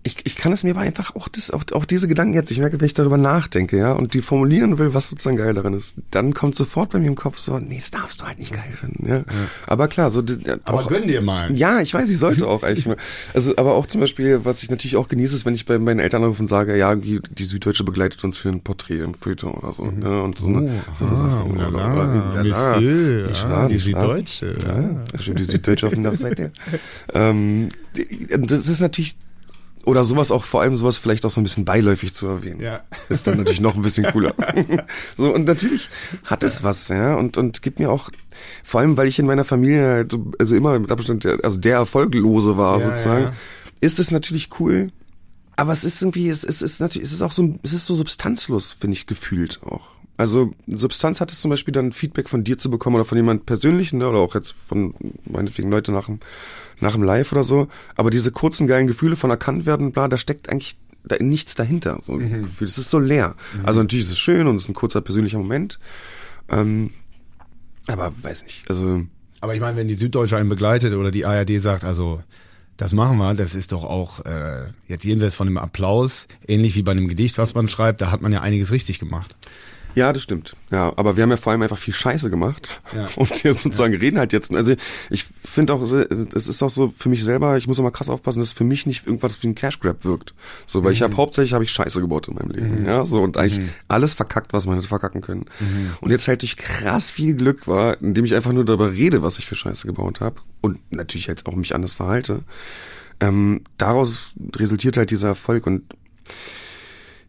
[0.07, 2.59] Ich, ich kann es mir aber einfach auch, das, auch, auch diese Gedanken jetzt, ich
[2.59, 5.95] merke, wenn ich darüber nachdenke, ja, und die formulieren will, was sozusagen geil daran ist,
[6.11, 8.71] dann kommt sofort bei mir im Kopf so, nee, das darfst du halt nicht geil
[8.79, 9.23] finden, ja.
[9.65, 10.23] Aber klar, so,
[10.63, 11.53] Aber auch- gönn dir mal.
[11.53, 12.95] ja, ich weiß, ich sollte auch eigentlich mal.
[13.33, 15.99] Also, aber auch zum Beispiel, was ich natürlich auch genieße, ist, wenn ich bei meinen
[15.99, 19.73] Eltern anrufe und sage, ja, die Süddeutsche begleitet uns für ein Porträt im Feuilleton oder
[19.73, 19.83] so.
[19.91, 20.23] Ne?
[20.23, 21.45] Und so eine, so eine ah, Sache.
[21.49, 23.77] oh la Oder- oder- ja, Monsieur, nicht ah, die?
[23.77, 26.51] Süddeutsche, Ja, das stimmt, die Süddeutsche auf der Seite.
[27.13, 27.69] ähm,
[28.39, 29.17] das ist natürlich,
[29.87, 32.61] oder sowas auch, vor allem sowas vielleicht auch so ein bisschen beiläufig zu erwähnen.
[32.61, 32.81] Ja.
[33.09, 34.35] Ist dann natürlich noch ein bisschen cooler.
[35.17, 35.89] so, und natürlich
[36.25, 38.09] hat es was, ja, und, und gibt mir auch,
[38.63, 41.57] vor allem, weil ich in meiner Familie halt, so- also immer mit Abstand, der, also
[41.57, 43.33] der Erfolglose war, Ja, sozusagen, ja.
[43.81, 44.91] ist es natürlich cool.
[45.55, 47.87] Aber es ist irgendwie, es ist, es ist natürlich, es ist auch so, es ist
[47.87, 49.87] so substanzlos, finde ich, gefühlt auch.
[50.17, 53.45] Also Substanz hat es zum Beispiel dann Feedback von dir zu bekommen oder von jemand
[53.45, 54.93] persönlichen ne, oder auch jetzt von
[55.25, 56.19] meinetwegen Leute nach dem,
[56.79, 57.67] nach dem Live oder so.
[57.95, 61.99] Aber diese kurzen geilen Gefühle von erkannt werden, bla, da steckt eigentlich da nichts dahinter.
[62.01, 62.67] So ein Gefühl.
[62.67, 63.35] Es ist so leer.
[63.63, 65.79] Also natürlich ist es schön und es ist ein kurzer persönlicher Moment.
[66.49, 66.91] Ähm,
[67.87, 68.69] aber weiß nicht.
[68.69, 69.05] Also
[69.39, 72.21] Aber ich meine, wenn die Süddeutsche einen begleitet oder die ARD sagt, also
[72.75, 76.83] das machen wir, das ist doch auch äh, jetzt jenseits von dem Applaus, ähnlich wie
[76.83, 79.35] bei einem Gedicht, was man schreibt, da hat man ja einiges richtig gemacht.
[79.97, 80.55] Ja, das stimmt.
[80.69, 82.81] Ja, aber wir haben ja vor allem einfach viel Scheiße gemacht.
[82.93, 83.09] Ja.
[83.15, 84.53] Und wir sozusagen reden halt jetzt.
[84.53, 84.75] Also
[85.09, 88.37] ich finde auch, es ist auch so für mich selber, ich muss mal krass aufpassen,
[88.37, 90.35] dass es für mich nicht irgendwas wie ein Cash Grab wirkt.
[90.67, 92.85] So, weil ich habe hauptsächlich habe ich Scheiße gebaut in meinem Leben.
[92.85, 95.45] Ja, so und eigentlich alles verkackt, was man hätte verkacken können.
[95.99, 99.39] Und jetzt halt durch krass viel Glück war, indem ich einfach nur darüber rede, was
[99.39, 102.43] ich für Scheiße gebaut habe und natürlich halt auch mich anders verhalte.
[103.19, 105.81] Ähm, daraus resultiert halt dieser Erfolg und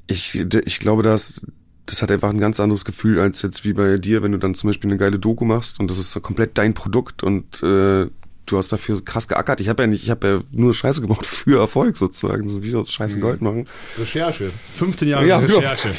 [0.06, 1.40] ich, ich glaube, dass
[1.88, 4.54] das hat einfach ein ganz anderes Gefühl als jetzt wie bei dir, wenn du dann
[4.54, 8.06] zum Beispiel eine geile Doku machst und das ist komplett dein Produkt und äh,
[8.50, 9.60] du hast dafür krass geackert.
[9.60, 12.74] Ich habe ja nicht, ich habe ja nur Scheiße gebaut für Erfolg sozusagen, so wie
[12.74, 13.66] aus Scheiße Gold machen.
[13.98, 14.50] Recherche.
[14.74, 15.92] 15 Jahre Ja, Recherche.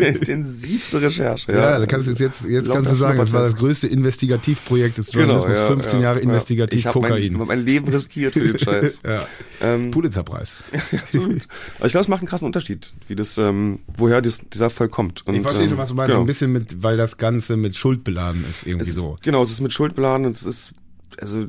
[0.00, 1.52] intensivste Recherche.
[1.52, 3.86] Ja, Ja, da kannst du jetzt, jetzt, jetzt kannst du sagen, das war das größte
[3.86, 5.46] Investigativprojekt des Journalismus.
[5.52, 6.22] Genau, ja, 15 ja, Jahre ja.
[6.24, 7.32] investigativ ich Kokain.
[7.34, 9.00] Mein, mein Leben riskiert für den Scheiß.
[9.06, 9.26] ja.
[9.62, 10.56] Ähm, Pulitzerpreis.
[10.92, 11.42] Absolut.
[11.78, 14.90] Aber ich glaube, es macht einen krassen Unterschied, wie das, ähm, woher dies, dieser Erfolg
[14.90, 15.26] kommt.
[15.26, 16.24] Und, Ich verstehe schon, was du meinst, so genau.
[16.24, 19.18] ein bisschen mit, weil das Ganze mit Schuld beladen ist, irgendwie Es so.
[19.22, 20.72] Genau, es ist mit Schuld beladen und es ist,
[21.20, 21.46] also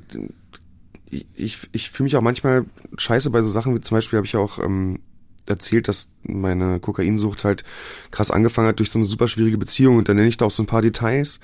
[1.09, 2.65] ich, ich, fühle mich auch manchmal
[2.97, 4.99] scheiße bei so Sachen, wie zum Beispiel habe ich auch ähm,
[5.45, 7.63] erzählt, dass meine Kokainsucht halt
[8.11, 10.51] krass angefangen hat durch so eine super schwierige Beziehung und dann nenne ich da auch
[10.51, 11.39] so ein paar Details,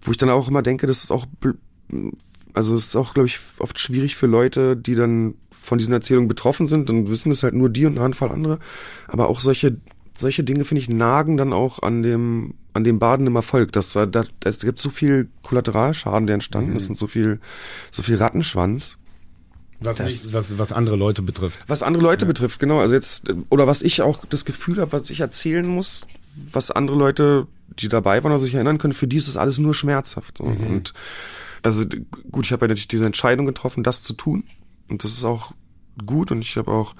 [0.00, 1.26] wo ich dann auch immer denke, das ist auch,
[2.54, 6.28] also es ist auch, glaube ich, oft schwierig für Leute, die dann von diesen Erzählungen
[6.28, 8.58] betroffen sind, dann wissen es halt nur die und eine Handvoll andere,
[9.06, 9.76] aber auch solche
[10.18, 13.92] solche Dinge finde ich nagen dann auch an dem an dem Baden im Erfolg, dass
[13.92, 17.40] da, da es gibt so viel Kollateralschaden, der entstanden ist und so viel
[17.90, 18.96] so viel Rattenschwanz.
[19.80, 21.60] Was, Das- nicht, was, was andere Leute betrifft.
[21.68, 22.80] Was andere Leute betrifft, genau.
[22.80, 26.04] Also jetzt, äh, oder was ich auch das Gefühl habe, was ich erzählen muss,
[26.52, 27.46] was andere Leute,
[27.78, 30.38] die dabei waren oder sich erinnern können, für die ist das alles nur schmerzhaft.
[30.38, 30.44] So.
[30.44, 30.94] Und
[31.62, 31.84] also
[32.32, 34.44] gut, ich habe ja natürlich diese Entscheidung getroffen, das zu tun.
[34.88, 35.52] Und das ist auch
[36.04, 36.94] gut und ich habe auch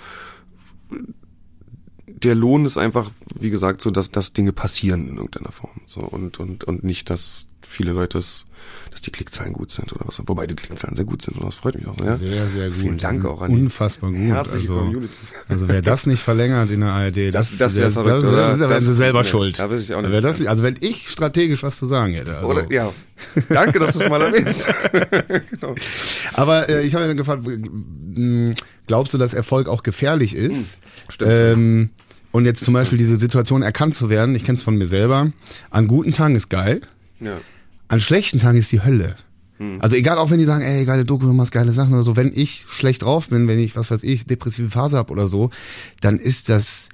[2.22, 5.81] der Lohn ist einfach, wie gesagt, so, dass, dass Dinge passieren in irgendeiner Form.
[5.87, 8.46] So und, und, und nicht, dass viele Leute es,
[8.90, 10.20] dass die Klickzahlen gut sind oder was.
[10.26, 12.14] Wobei die Klickzahlen sehr gut sind und das freut mich auch sehr.
[12.16, 12.78] Sehr, sehr gut.
[12.78, 14.20] Vielen Dank Die auch an Unfassbar gut.
[14.20, 15.14] herzliche also, Community.
[15.48, 18.37] also wer das nicht verlängert in der ARD, das, Das- das wär verrückt, das, oder?
[18.52, 19.59] Da wären Das- sie selber nee, schuld.
[19.59, 20.24] da weiß ich auch nicht.
[20.24, 22.37] Das, also wenn ich strategisch was zu sagen hätte.
[22.38, 22.48] Also.
[22.48, 22.90] Oder, ja.
[23.50, 24.66] Danke, dass du es mal erwähnst.
[25.50, 25.74] genau.
[26.35, 27.44] Aber äh, ich habe ja gefragt,
[28.87, 30.78] glaubst du, dass Erfolg auch gefährlich ist?
[31.09, 31.31] stimmt.
[31.35, 31.90] Ähm,
[32.33, 35.33] und jetzt zum Beispiel diese Situation erkannt zu werden, ich kenne es von mir selber,
[35.71, 36.81] an guten Tagen ist geil,
[37.21, 37.38] Ja.
[37.88, 39.17] an schlechten Tagen ist die Hölle.
[39.81, 42.14] Also egal, auch wenn die sagen, ey, geile Doku, du machst geile Sachen oder so,
[42.17, 45.51] wenn ich schlecht drauf bin, wenn ich, was weiß ich, depressive Phase hab oder so,
[46.01, 46.88] dann ist das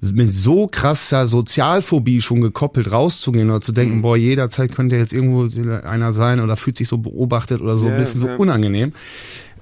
[0.00, 5.50] mit so krasser Sozialphobie schon gekoppelt rauszugehen oder zu denken, boah, jederzeit könnte jetzt irgendwo
[5.86, 8.94] einer sein oder fühlt sich so beobachtet oder so, Ja, ein bisschen so unangenehm.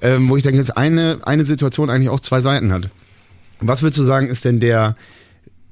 [0.00, 2.90] Ähm, wo ich denke, jetzt eine, eine Situation eigentlich auch zwei Seiten hat.
[3.60, 4.96] Was würdest du sagen, ist denn der,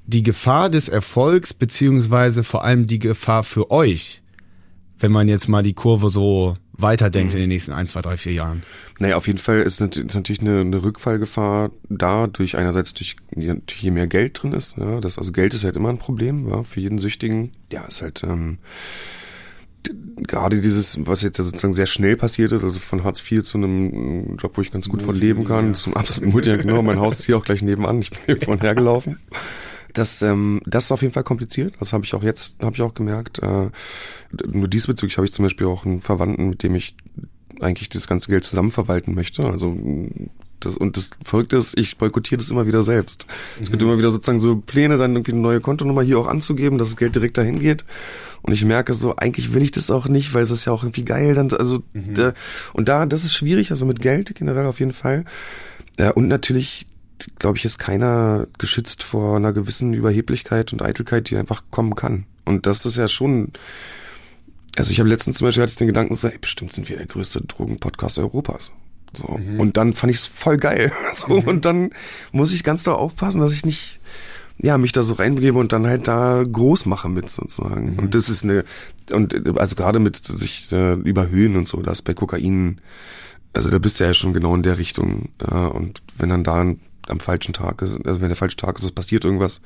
[0.06, 4.22] die Gefahr des Erfolgs, beziehungsweise vor allem die Gefahr für euch,
[4.98, 7.36] wenn man jetzt mal die Kurve so weiterdenkt mhm.
[7.36, 8.62] in den nächsten ein, zwei, drei, vier Jahren.
[8.98, 14.06] Naja, auf jeden Fall ist natürlich eine, eine Rückfallgefahr da, durch einerseits durch je mehr
[14.06, 14.76] Geld drin ist.
[14.76, 17.52] Ja, das, also Geld ist halt immer ein Problem, ja, für jeden Süchtigen.
[17.70, 18.58] Ja, ist halt ähm,
[20.16, 23.58] gerade dieses, was jetzt ja sozusagen sehr schnell passiert ist, also von Hartz IV zu
[23.58, 27.20] einem Job, wo ich ganz gut von leben kann, zum absoluten Multi, genau, mein Haus
[27.20, 29.18] ist hier auch gleich nebenan, ich bin hier vorhin hergelaufen.
[29.92, 31.74] Das, ähm, das ist auf jeden Fall kompliziert.
[31.78, 33.38] Das habe ich auch jetzt, habe ich auch gemerkt.
[33.38, 33.70] Äh,
[34.50, 36.96] nur diesbezüglich habe ich zum Beispiel auch einen Verwandten, mit dem ich
[37.60, 39.44] eigentlich das ganze Geld zusammenverwalten möchte.
[39.44, 39.76] Also
[40.60, 43.26] das, und das Verrückte ist, ich boykottiere das immer wieder selbst.
[43.26, 43.62] Mhm.
[43.62, 46.78] Es gibt immer wieder sozusagen so Pläne, dann irgendwie eine neue Kontonummer hier auch anzugeben,
[46.78, 47.84] dass das Geld direkt dahin geht.
[48.42, 50.82] Und ich merke so, eigentlich will ich das auch nicht, weil es ist ja auch
[50.82, 51.34] irgendwie geil.
[51.34, 52.14] Dann, also mhm.
[52.14, 52.34] da,
[52.72, 55.24] und da, das ist schwierig, also mit Geld generell auf jeden Fall.
[55.98, 56.86] Ja, und natürlich
[57.38, 62.26] glaube ich, ist keiner geschützt vor einer gewissen Überheblichkeit und Eitelkeit, die einfach kommen kann.
[62.44, 63.52] Und das ist ja schon,
[64.76, 66.96] also ich habe letztens zum Beispiel hatte ich den Gedanken so, ey, bestimmt sind wir
[66.96, 68.72] der größte Drogenpodcast Europas.
[69.16, 69.38] So.
[69.38, 69.60] Mhm.
[69.60, 70.92] Und dann fand ich es voll geil.
[71.14, 71.48] So, mhm.
[71.48, 71.90] Und dann
[72.32, 74.00] muss ich ganz doll aufpassen, dass ich nicht
[74.58, 77.92] ja, mich da so reinbegebe und dann halt da groß mache mit sozusagen.
[77.92, 77.98] Mhm.
[77.98, 78.64] Und das ist eine,
[79.10, 82.80] und also gerade mit sich äh, überhöhen und so, das bei Kokain,
[83.52, 85.30] also da bist du ja schon genau in der Richtung.
[85.38, 86.74] Äh, und wenn dann da
[87.08, 89.60] am falschen Tag ist, also wenn der falsche Tag ist, es passiert irgendwas,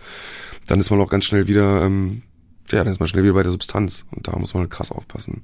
[0.66, 2.22] dann ist man auch ganz schnell wieder, ähm,
[2.70, 4.90] ja, dann ist man schnell wieder bei der Substanz und da muss man halt krass
[4.90, 5.42] aufpassen.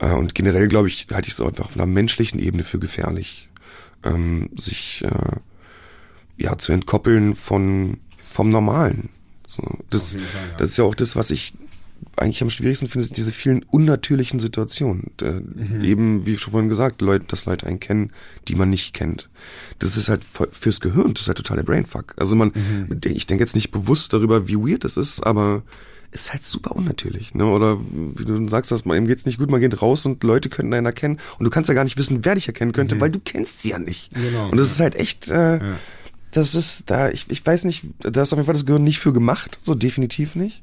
[0.00, 3.48] Äh, und generell glaube ich, halte ich es einfach auf einer menschlichen Ebene für gefährlich,
[4.04, 5.36] ähm, sich äh,
[6.36, 7.98] ja zu entkoppeln von
[8.30, 9.08] vom Normalen.
[9.46, 10.56] So, das, Fall, ja.
[10.58, 11.54] das ist ja auch das, was ich
[12.16, 15.10] eigentlich am schwierigsten finde, sind diese vielen unnatürlichen Situationen.
[15.22, 15.84] Äh, mhm.
[15.84, 18.10] Eben, wie schon vorhin gesagt, Leute, dass Leute einen kennen,
[18.48, 19.28] die man nicht kennt.
[19.78, 22.14] Das ist halt fürs Gehirn, das ist halt total der Brainfuck.
[22.16, 23.00] Also man, mhm.
[23.04, 25.62] ich denke jetzt nicht bewusst darüber, wie weird das ist, aber
[26.16, 27.34] ist halt super unnatürlich.
[27.34, 27.46] Ne?
[27.46, 30.48] Oder wie du sagst, dass man, ihm geht's nicht gut, man geht raus und Leute
[30.48, 33.00] könnten einen erkennen und du kannst ja gar nicht wissen, wer dich erkennen könnte, mhm.
[33.00, 34.12] weil du kennst sie ja nicht.
[34.14, 34.72] Genau, und das ja.
[34.72, 35.76] ist halt echt, äh, ja.
[36.32, 38.98] das ist da, ich, ich weiß nicht, da ist auf jeden Fall das Gehirn nicht
[38.98, 40.62] für gemacht, so definitiv nicht.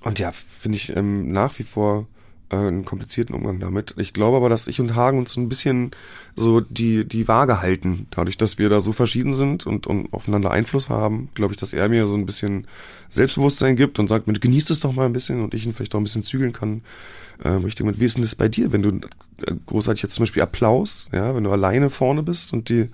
[0.00, 2.06] Und ja, finde ich ähm, nach wie vor
[2.52, 3.94] äh, einen komplizierten Umgang damit.
[3.96, 5.90] Ich glaube aber, dass ich und Hagen uns so ein bisschen
[6.36, 8.06] so die, die Waage halten.
[8.10, 11.72] Dadurch, dass wir da so verschieden sind und, und aufeinander Einfluss haben, glaube ich, dass
[11.72, 12.66] er mir so ein bisschen
[13.10, 15.94] Selbstbewusstsein gibt und sagt, Mensch, genießt es doch mal ein bisschen und ich ihn vielleicht
[15.94, 16.82] auch ein bisschen zügeln kann.
[17.42, 18.90] Ähm, richtig mit, wie ist denn das bei dir, wenn du
[19.46, 22.88] äh, großartig jetzt zum Beispiel Applaus, ja, wenn du alleine vorne bist und die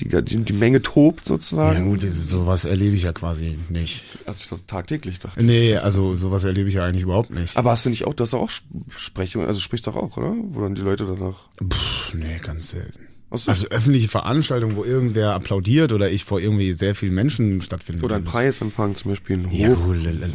[0.00, 1.78] die, die, die Menge tobt sozusagen.
[1.78, 4.04] Ja gut, sowas erlebe ich ja quasi nicht.
[4.26, 5.42] Also ich das tagtäglich dachte.
[5.42, 7.56] Nee, also sowas erlebe ich ja eigentlich überhaupt nicht.
[7.56, 8.50] Aber hast du nicht auch, du hast auch
[8.96, 10.34] Sprechungen, also sprichst doch auch, oder?
[10.36, 11.48] Wo dann die Leute danach.
[11.56, 13.08] Puh, nee, ganz selten.
[13.34, 13.50] So.
[13.50, 18.04] Also öffentliche Veranstaltungen, wo irgendwer applaudiert oder ich vor irgendwie sehr vielen Menschen stattfinde.
[18.04, 19.46] Oder ein Preisempfang zum Beispiel.
[19.46, 19.52] Hoch.
[19.52, 19.74] Ja,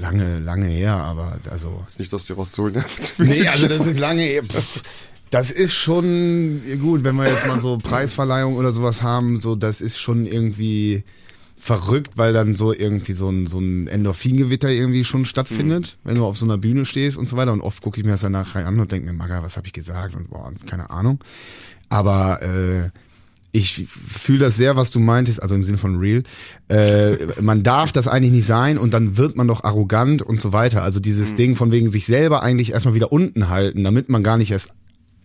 [0.02, 1.84] lange, lange her, aber also.
[1.88, 2.76] Ist nicht, dass die rausholen.
[2.76, 2.86] Ne?
[3.20, 4.42] nee, also das ist lange her.
[5.30, 9.82] Das ist schon gut, wenn wir jetzt mal so Preisverleihung oder sowas haben, so das
[9.82, 11.04] ist schon irgendwie
[11.58, 16.10] verrückt, weil dann so irgendwie so ein, so ein Endorphingewitter irgendwie schon stattfindet, mhm.
[16.10, 17.52] wenn du auf so einer Bühne stehst und so weiter.
[17.52, 19.66] Und oft gucke ich mir das dann nachher an und denke mir, Maga, was habe
[19.66, 20.16] ich gesagt?
[20.16, 21.20] Und boah, keine Ahnung.
[21.90, 22.90] Aber äh,
[23.52, 26.22] ich fühle das sehr, was du meintest, also im Sinne von real.
[26.68, 30.54] Äh, man darf das eigentlich nicht sein und dann wird man doch arrogant und so
[30.54, 30.84] weiter.
[30.84, 31.38] Also dieses mhm.
[31.38, 34.74] Ding von wegen sich selber eigentlich erstmal wieder unten halten, damit man gar nicht erst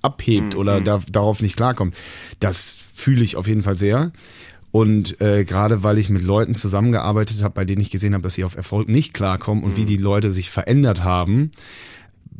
[0.03, 0.59] abhebt mhm.
[0.61, 1.97] oder da, darauf nicht klarkommt.
[2.41, 4.13] Das fühle ich auf jeden Fall sehr.
[4.71, 8.35] Und äh, gerade weil ich mit Leuten zusammengearbeitet habe, bei denen ich gesehen habe, dass
[8.35, 9.77] sie auf Erfolg nicht klarkommen und mhm.
[9.77, 11.51] wie die Leute sich verändert haben,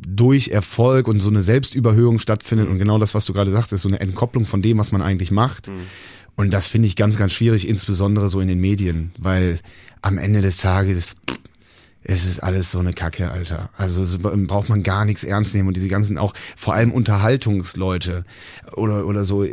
[0.05, 2.73] durch Erfolg und so eine Selbstüberhöhung stattfindet mhm.
[2.73, 5.01] und genau das, was du gerade sagst, ist so eine Entkopplung von dem, was man
[5.01, 5.67] eigentlich macht.
[5.67, 5.81] Mhm.
[6.35, 9.59] Und das finde ich ganz, ganz schwierig, insbesondere so in den Medien, weil
[10.01, 11.13] am Ende des Tages
[12.03, 13.69] es ist alles so eine Kacke, Alter.
[13.77, 18.25] Also braucht man gar nichts ernst nehmen und diese ganzen auch vor allem Unterhaltungsleute
[18.75, 19.45] oder oder so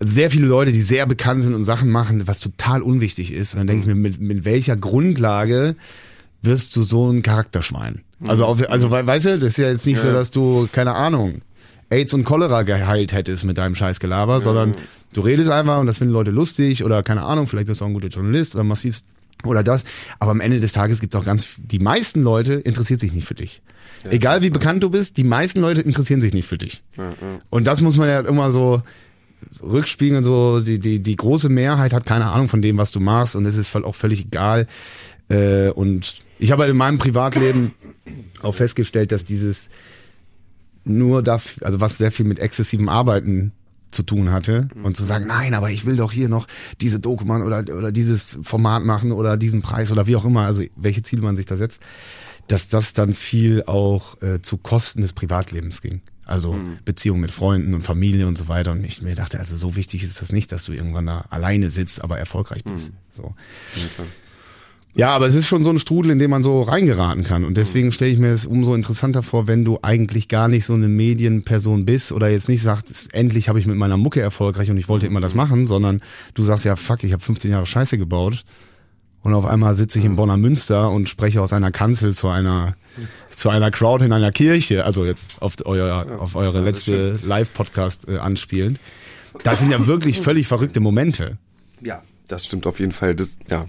[0.00, 3.54] sehr viele Leute, die sehr bekannt sind und Sachen machen, was total unwichtig ist.
[3.54, 5.74] Und dann denke ich mir, mit, mit welcher Grundlage
[6.42, 8.02] wirst du so ein Charakterschwein?
[8.26, 10.10] Also, auf, also weißt du, das ist ja jetzt nicht ja.
[10.10, 11.40] so, dass du, keine Ahnung,
[11.88, 14.40] AIDS und Cholera geheilt hättest mit deinem Scheißgelaber, ja.
[14.40, 14.74] sondern
[15.12, 17.88] du redest einfach und das finden Leute lustig oder keine Ahnung, vielleicht bist du auch
[17.88, 18.84] ein guter Journalist oder machst
[19.44, 19.84] oder das.
[20.18, 23.26] Aber am Ende des Tages gibt es auch ganz, die meisten Leute interessiert sich nicht
[23.26, 23.62] für dich.
[24.04, 24.52] Ja, Egal wie ja.
[24.52, 26.82] bekannt du bist, die meisten Leute interessieren sich nicht für dich.
[26.96, 27.14] Ja,
[27.50, 28.82] und das muss man ja immer so
[29.62, 33.36] rückspiegeln, so die, die, die große Mehrheit hat keine Ahnung von dem, was du machst
[33.36, 34.66] und es ist auch völlig egal.
[35.28, 37.72] Äh, und ich habe halt in meinem Privatleben
[38.42, 39.68] auch festgestellt, dass dieses
[40.84, 43.52] nur dafür, also was sehr viel mit exzessivem Arbeiten
[43.90, 46.46] zu tun hatte und zu sagen, nein, aber ich will doch hier noch
[46.80, 50.42] diese Doku machen oder, oder dieses Format machen oder diesen Preis oder wie auch immer,
[50.42, 51.80] also welche Ziele man sich da setzt,
[52.48, 56.00] dass das dann viel auch äh, zu Kosten des Privatlebens ging.
[56.24, 56.78] Also mhm.
[56.84, 58.72] Beziehung mit Freunden und Familie und so weiter.
[58.72, 61.70] Und ich mir dachte, also so wichtig ist das nicht, dass du irgendwann da alleine
[61.70, 62.90] sitzt, aber erfolgreich bist.
[62.90, 62.96] Mhm.
[63.12, 63.34] So.
[63.76, 64.04] Ja,
[64.96, 67.44] ja, aber es ist schon so ein Strudel, in dem man so reingeraten kann.
[67.44, 70.72] Und deswegen stelle ich mir es umso interessanter vor, wenn du eigentlich gar nicht so
[70.72, 74.78] eine Medienperson bist oder jetzt nicht sagst, endlich habe ich mit meiner Mucke erfolgreich und
[74.78, 76.00] ich wollte immer das machen, sondern
[76.32, 78.44] du sagst ja, fuck, ich habe 15 Jahre Scheiße gebaut.
[79.20, 82.76] Und auf einmal sitze ich in Bonner Münster und spreche aus einer Kanzel zu einer
[83.34, 84.84] zu einer Crowd in einer Kirche.
[84.84, 88.78] Also jetzt auf euer auf eure letzte Live-Podcast äh, anspielend.
[89.42, 91.38] Das sind ja wirklich völlig verrückte Momente.
[91.82, 93.14] Ja, das stimmt auf jeden Fall.
[93.14, 93.66] Das, ja,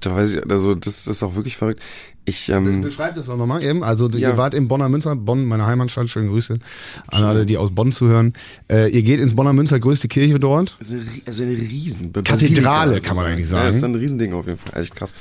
[0.00, 1.80] da weiß ich, also das ist auch wirklich verrückt.
[2.24, 3.82] Ich, ähm, Beschreib das auch nochmal eben.
[3.82, 4.30] Also ja.
[4.30, 6.58] ihr wart in Bonner Münster, Bonn, meine Heimatstadt, schöne Grüße
[7.06, 8.34] an alle, die aus Bonn zuhören.
[8.70, 10.76] Äh, ihr geht ins Bonner Münster, größte Kirche dort.
[10.78, 13.62] Also, also eine riesen Kathedrale, kann man eigentlich sagen.
[13.62, 15.14] Ja, das ist ein Riesending auf jeden Fall, echt krass.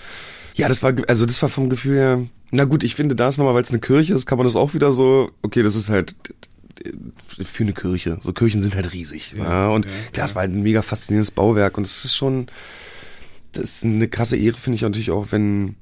[0.55, 3.53] Ja, das war, also das war vom Gefühl her, na gut, ich finde das nochmal,
[3.53, 6.15] weil es eine Kirche ist, kann man das auch wieder so, okay, das ist halt
[7.43, 8.17] für eine Kirche.
[8.21, 9.33] So Kirchen sind halt riesig.
[9.37, 12.15] Ja, ja und ja, klar, es war halt ein mega faszinierendes Bauwerk und es ist
[12.15, 12.47] schon,
[13.51, 15.75] das ist eine krasse Ehre, finde ich natürlich auch, wenn,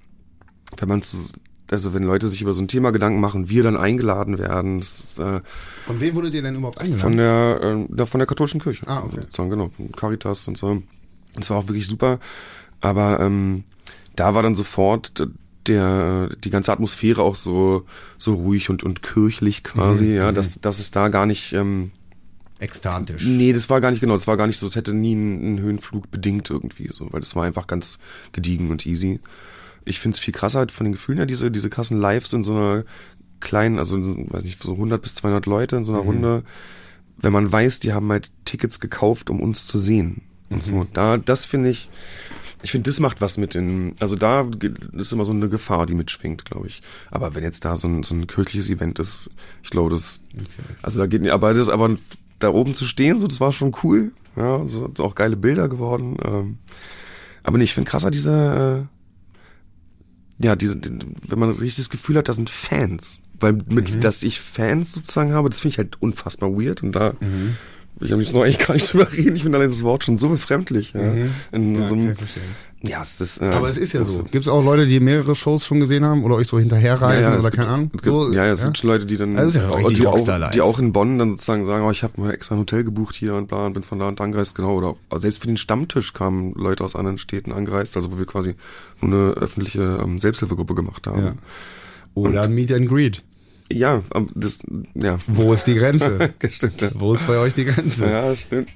[0.77, 1.01] wenn man
[1.71, 4.79] also wenn Leute sich über so ein Thema Gedanken machen, wir dann eingeladen werden.
[4.79, 5.41] Ist, äh,
[5.85, 7.01] von wem wurdet ihr denn überhaupt eingeladen?
[7.01, 8.87] Von der, äh, von der katholischen Kirche.
[8.87, 9.21] Ah, okay.
[9.21, 10.67] Sozusagen, genau, Caritas und so.
[10.67, 10.85] Und
[11.39, 12.19] es war auch wirklich super.
[12.81, 13.63] Aber ähm,
[14.15, 15.27] da war dann sofort
[15.67, 17.85] der die ganze Atmosphäre auch so
[18.19, 20.35] so ruhig und und kirchlich quasi, mhm, ja, mhm.
[20.35, 21.91] dass dass es da gar nicht ähm,
[22.59, 23.25] ekstatisch.
[23.25, 25.43] Nee, das war gar nicht genau, das war gar nicht so, es hätte nie einen,
[25.43, 27.99] einen Höhenflug bedingt irgendwie so, weil das war einfach ganz
[28.31, 29.19] gediegen und easy.
[29.83, 32.55] Ich find's viel krasser halt von den Gefühlen her, diese, diese krassen Lives in so
[32.55, 32.85] einer
[33.39, 36.09] kleinen, also weiß nicht, so 100 bis 200 Leute in so einer mhm.
[36.09, 36.43] Runde,
[37.17, 40.21] wenn man weiß, die haben halt Tickets gekauft, um uns zu sehen.
[40.49, 40.61] Und mhm.
[40.61, 41.89] so, da, das finde ich,
[42.63, 44.49] ich finde, das macht was mit den, also da
[44.93, 46.81] ist immer so eine Gefahr, die mitschwingt, glaube ich.
[47.11, 49.29] Aber wenn jetzt da so ein, so ein kirchliches Event ist,
[49.61, 50.19] ich glaube, das,
[50.81, 51.95] also da geht, aber das, aber
[52.39, 54.11] da oben zu stehen, so, das war schon cool.
[54.35, 56.17] Ja, es sind auch geile Bilder geworden.
[56.23, 56.57] Ähm,
[57.43, 58.87] aber nee, ich finde krasser diese,
[60.39, 63.19] äh, ja, diese, wenn man richtig das Gefühl hat, da sind Fans.
[63.39, 64.01] Weil mit, mhm.
[64.01, 67.55] dass ich Fans sozusagen habe, das finde ich halt unfassbar weird und da mhm.
[68.01, 69.35] Ich am liebsten noch eigentlich gar nicht drüber reden.
[69.35, 70.93] Ich finde allein das Wort schon so befremdlich.
[70.93, 71.31] Ja, mhm.
[71.51, 72.15] in ja, so einem,
[72.81, 74.23] ja, es ist, äh, aber es ist ja so.
[74.23, 77.33] Gibt es auch Leute, die mehrere Shows schon gesehen haben oder euch so hinterherreisen ja,
[77.33, 77.91] ja, oder keine Ahnung?
[78.01, 78.67] so, ja, ja, es ja?
[78.67, 81.65] gibt schon Leute, die dann also auch, die, auch, die auch in Bonn dann sozusagen
[81.65, 83.97] sagen, oh, ich habe mir extra ein Hotel gebucht hier und bla und bin von
[83.99, 84.75] da und angereist, genau.
[84.75, 88.55] Oder selbst für den Stammtisch kamen Leute aus anderen Städten angereist, also wo wir quasi
[89.01, 91.23] nur eine öffentliche ähm, Selbsthilfegruppe gemacht haben.
[91.23, 91.33] Ja.
[92.13, 93.23] Oder und, Meet and Greet.
[93.71, 94.03] Ja,
[94.35, 94.59] das,
[94.93, 95.17] ja.
[95.27, 96.33] Wo ist die Grenze?
[96.49, 96.89] stimmt, ja.
[96.93, 98.05] Wo ist bei euch die Grenze?
[98.09, 98.69] Ja, stimmt.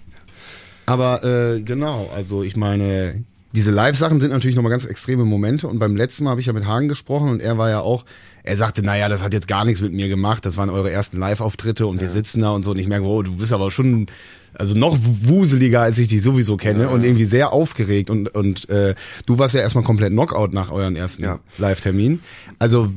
[0.86, 5.80] Aber äh, genau, also ich meine, diese Live-Sachen sind natürlich nochmal ganz extreme Momente und
[5.80, 8.06] beim letzten Mal habe ich ja mit Hagen gesprochen und er war ja auch,
[8.44, 11.18] er sagte, naja, das hat jetzt gar nichts mit mir gemacht, das waren eure ersten
[11.18, 12.04] Live-Auftritte und ja.
[12.04, 14.08] wir sitzen da und so und ich merke, oh, du bist aber schon,
[14.54, 18.70] also noch wuseliger, als ich dich sowieso kenne ja, und irgendwie sehr aufgeregt und, und
[18.70, 21.40] äh, du warst ja erstmal komplett Knockout nach euren ersten ja.
[21.58, 22.22] Live-Termin.
[22.60, 22.92] Also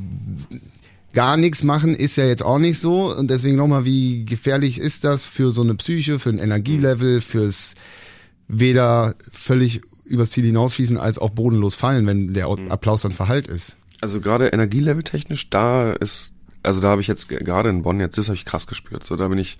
[1.13, 5.05] gar nichts machen ist ja jetzt auch nicht so und deswegen nochmal, wie gefährlich ist
[5.05, 7.75] das für so eine Psyche, für ein Energielevel, fürs
[8.49, 12.71] weder völlig übers Ziel hinausschießen als auch bodenlos fallen, wenn der mhm.
[12.71, 13.77] Applaus dann verhallt ist.
[14.01, 18.19] Also gerade Energielevel technisch, da ist, also da habe ich jetzt gerade in Bonn jetzt,
[18.19, 19.05] das habe ich krass gespürt.
[19.05, 19.59] So, da bin ich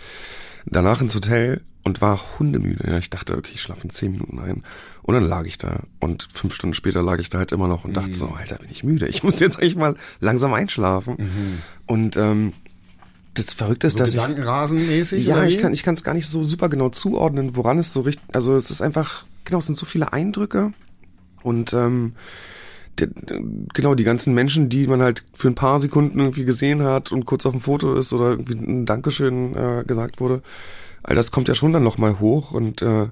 [0.67, 2.91] danach ins Hotel und war hundemüde.
[2.91, 4.61] Ja, ich dachte, okay, ich schlafe in zehn Minuten ein.
[5.03, 5.81] Und dann lag ich da.
[5.99, 8.15] Und fünf Stunden später lag ich da halt immer noch und dachte mhm.
[8.15, 9.09] so, Alter, bin ich müde.
[9.09, 11.17] Ich muss jetzt eigentlich mal langsam einschlafen.
[11.19, 11.59] Mhm.
[11.87, 12.53] Und ähm,
[13.35, 15.25] das Verrückte ist, so dass Gedankenrasenmäßig?
[15.25, 18.03] Ja, ich kann ich kann es gar nicht so super genau zuordnen, woran es so
[18.03, 18.25] richtig.
[18.33, 20.73] Also es ist einfach genau, es sind so viele Eindrücke
[21.43, 22.13] und ähm,
[22.99, 23.09] der,
[23.73, 27.25] genau die ganzen Menschen, die man halt für ein paar Sekunden irgendwie gesehen hat und
[27.25, 30.43] kurz auf dem Foto ist oder irgendwie ein Dankeschön äh, gesagt wurde.
[31.03, 33.09] All das kommt ja schon dann nochmal hoch und äh,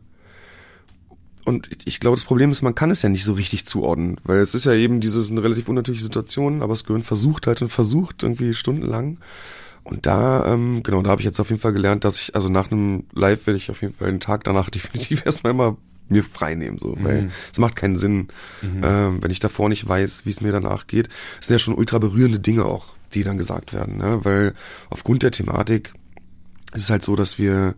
[1.50, 4.38] und ich glaube, das Problem ist, man kann es ja nicht so richtig zuordnen, weil
[4.38, 7.68] es ist ja eben dieses eine relativ unnatürliche Situation, aber das Gehirn versucht halt und
[7.68, 9.18] versucht irgendwie stundenlang.
[9.82, 12.48] Und da, ähm, genau, da habe ich jetzt auf jeden Fall gelernt, dass ich, also
[12.48, 15.76] nach einem Live werde ich auf jeden Fall einen Tag danach definitiv erstmal immer
[16.08, 17.04] mir frei nehmen, so, mhm.
[17.04, 18.28] weil es macht keinen Sinn,
[18.62, 18.82] mhm.
[18.82, 21.08] ähm, wenn ich davor nicht weiß, wie es mir danach geht.
[21.40, 24.20] Es sind ja schon ultra berührende Dinge auch, die dann gesagt werden, ne?
[24.22, 24.54] weil
[24.88, 25.94] aufgrund der Thematik
[26.74, 27.74] ist es halt so, dass wir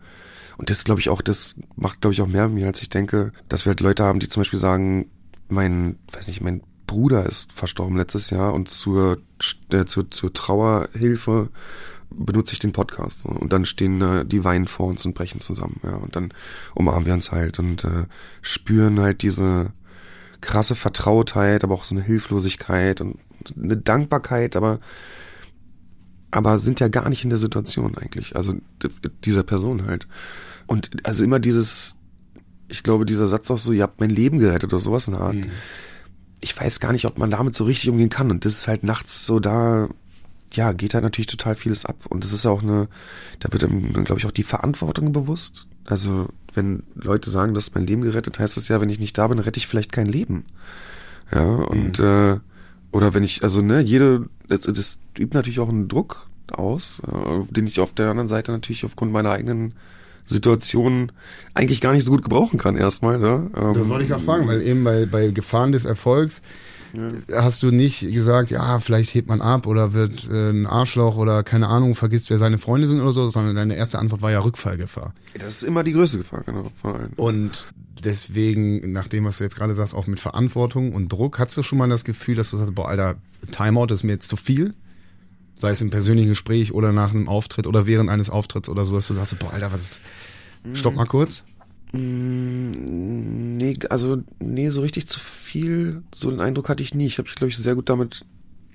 [0.63, 2.89] und das glaube ich auch, das macht glaube ich auch mehr mit mir, als ich
[2.89, 5.11] denke, dass wir halt Leute haben, die zum Beispiel sagen,
[5.49, 9.19] mein, weiß nicht, mein Bruder ist verstorben letztes Jahr und zur,
[9.73, 11.51] äh, zur, zur Trauerhilfe
[12.11, 13.23] benutze ich den Podcast.
[13.23, 13.31] So.
[13.31, 15.81] Und dann stehen äh, die Weinen vor uns und brechen zusammen.
[15.83, 15.97] Ja.
[15.97, 16.33] Und dann
[16.77, 18.07] umarmen wir uns halt und äh,
[18.41, 19.73] spüren halt diese
[20.43, 23.19] krasse Vertrautheit, aber auch so eine Hilflosigkeit und
[23.61, 24.79] eine Dankbarkeit, aber
[26.31, 28.37] aber sind ja gar nicht in der Situation eigentlich.
[28.37, 28.55] Also
[29.25, 30.07] dieser Person halt.
[30.67, 31.95] Und also immer dieses,
[32.69, 35.23] ich glaube, dieser Satz auch so, ihr habt mein Leben gerettet oder sowas in der
[35.23, 35.35] Art.
[35.35, 35.51] Mhm.
[36.41, 38.31] Ich weiß gar nicht, ob man damit so richtig umgehen kann.
[38.31, 39.89] Und das ist halt nachts so da,
[40.53, 42.07] ja, geht halt natürlich total vieles ab.
[42.09, 42.89] Und das ist auch eine,
[43.41, 45.67] da wird dann, glaube ich, auch die Verantwortung bewusst.
[45.85, 49.17] Also, wenn Leute sagen, das ist mein Leben gerettet, heißt das ja, wenn ich nicht
[49.19, 50.45] da bin, rette ich vielleicht kein Leben.
[51.33, 52.05] Ja, und mhm.
[52.05, 52.41] äh,
[52.93, 57.53] oder wenn ich, also ne, jede, das, das übt natürlich auch einen Druck aus, äh,
[57.53, 59.75] den ich auf der anderen Seite natürlich aufgrund meiner eigenen
[60.27, 61.13] Situation
[61.55, 63.19] eigentlich gar nicht so gut gebrauchen kann erstmal.
[63.19, 63.51] Ne?
[63.57, 66.43] Ähm, das wollte ich gerade fragen, weil eben bei, bei Gefahren des Erfolgs
[66.93, 67.43] ja.
[67.43, 71.43] hast du nicht gesagt, ja, vielleicht hebt man ab oder wird äh, ein Arschloch oder
[71.43, 74.41] keine Ahnung, vergisst, wer seine Freunde sind oder so, sondern deine erste Antwort war ja
[74.41, 75.15] Rückfallgefahr.
[75.39, 77.13] Das ist immer die größte Gefahr, genau, von allen.
[77.17, 77.67] Und
[78.05, 81.63] deswegen, nach dem, was du jetzt gerade sagst, auch mit Verantwortung und Druck, hast du
[81.63, 83.17] schon mal das Gefühl, dass du sagst, boah, Alter,
[83.51, 84.75] Timeout ist mir jetzt zu viel?
[85.63, 88.97] Sei es im persönlichen Gespräch oder nach einem Auftritt oder während eines Auftritts oder so,
[88.97, 90.01] dass du sagst, boah, Alter, was ist,
[90.75, 91.45] stopp mal kurz.
[91.93, 97.07] Mm, nee, also, nee, so richtig zu viel, so den Eindruck hatte ich nie.
[97.07, 98.25] Ich habe mich, glaube ich, sehr gut damit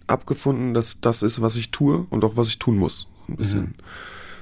[0.07, 3.09] abgefunden, dass das ist, was ich tue und auch was ich tun muss.
[3.27, 3.59] Ein bisschen.
[3.59, 3.73] Mhm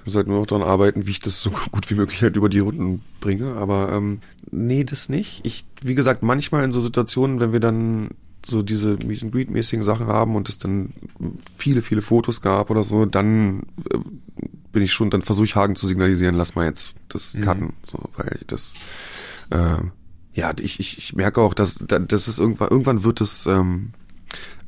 [0.05, 2.49] muss halt nur noch daran arbeiten, wie ich das so gut wie möglich halt über
[2.49, 3.55] die Runden bringe.
[3.55, 4.19] Aber ähm,
[4.51, 5.41] nee, das nicht.
[5.43, 8.09] Ich, wie gesagt, manchmal in so Situationen, wenn wir dann
[8.45, 10.93] so diese Meet and Greet mäßigen Sachen haben und es dann
[11.57, 13.97] viele, viele Fotos gab oder so, dann äh,
[14.71, 17.41] bin ich schon, dann versuche ich Hagen zu signalisieren, lass mal jetzt das mhm.
[17.41, 18.75] cutten, so, weil ich das,
[19.49, 19.77] äh,
[20.33, 23.93] ja, ich, ich, ich merke auch, dass, dass es irgendwann, irgendwann wird es, ähm,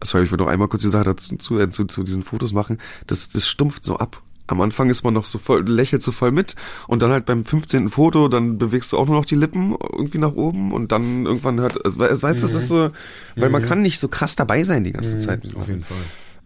[0.04, 2.54] sorry, ich will noch einmal kurz die Sache dazu zu, äh, zu, zu diesen Fotos
[2.54, 6.12] machen, das, das stumpft so ab am Anfang ist man noch so voll, lächelt so
[6.12, 6.56] voll mit
[6.88, 7.90] und dann halt beim 15.
[7.90, 11.60] Foto, dann bewegst du auch nur noch die Lippen irgendwie nach oben und dann irgendwann
[11.60, 12.92] hört, also, weißt du, das ist so,
[13.36, 13.68] weil man mhm.
[13.68, 15.56] kann nicht so krass dabei sein die ganze mhm, Zeit.
[15.56, 15.98] Auf jeden Fall.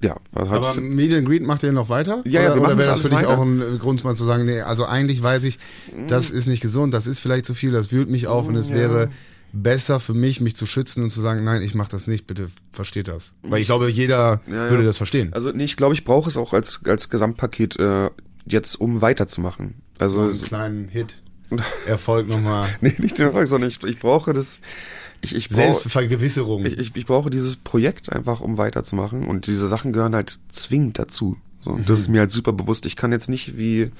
[0.01, 2.23] Ja, was Aber Meet and Greet macht ihr noch weiter?
[2.25, 3.37] Ja, ja, wir oder wäre das für dich weiter.
[3.37, 5.59] auch ein Grund, mal zu sagen, nee, also eigentlich weiß ich,
[6.07, 6.39] das mhm.
[6.39, 8.77] ist nicht gesund, das ist vielleicht zu viel, das wühlt mich auf und es ja.
[8.77, 9.09] wäre
[9.53, 12.49] besser für mich, mich zu schützen und zu sagen, nein, ich mache das nicht, bitte
[12.71, 13.33] versteht das.
[13.43, 15.33] Weil ich glaube, jeder ja, würde das verstehen.
[15.33, 18.09] Also nee, ich glaube, ich brauche es auch als, als Gesamtpaket äh,
[18.45, 19.75] jetzt, um weiterzumachen.
[19.99, 21.17] Also so einen kleinen Hit.
[21.85, 22.69] Erfolg nochmal.
[22.81, 24.59] nee, nicht den Erfolg, sondern ich, ich brauche das.
[25.21, 26.65] Ich, ich brauche, Selbstvergewisserung.
[26.65, 29.27] Ich, ich, ich brauche dieses Projekt einfach, um weiterzumachen.
[29.27, 31.37] Und diese Sachen gehören halt zwingend dazu.
[31.59, 31.85] So, und mhm.
[31.85, 32.85] das ist mir halt super bewusst.
[32.85, 33.91] Ich kann jetzt nicht wie,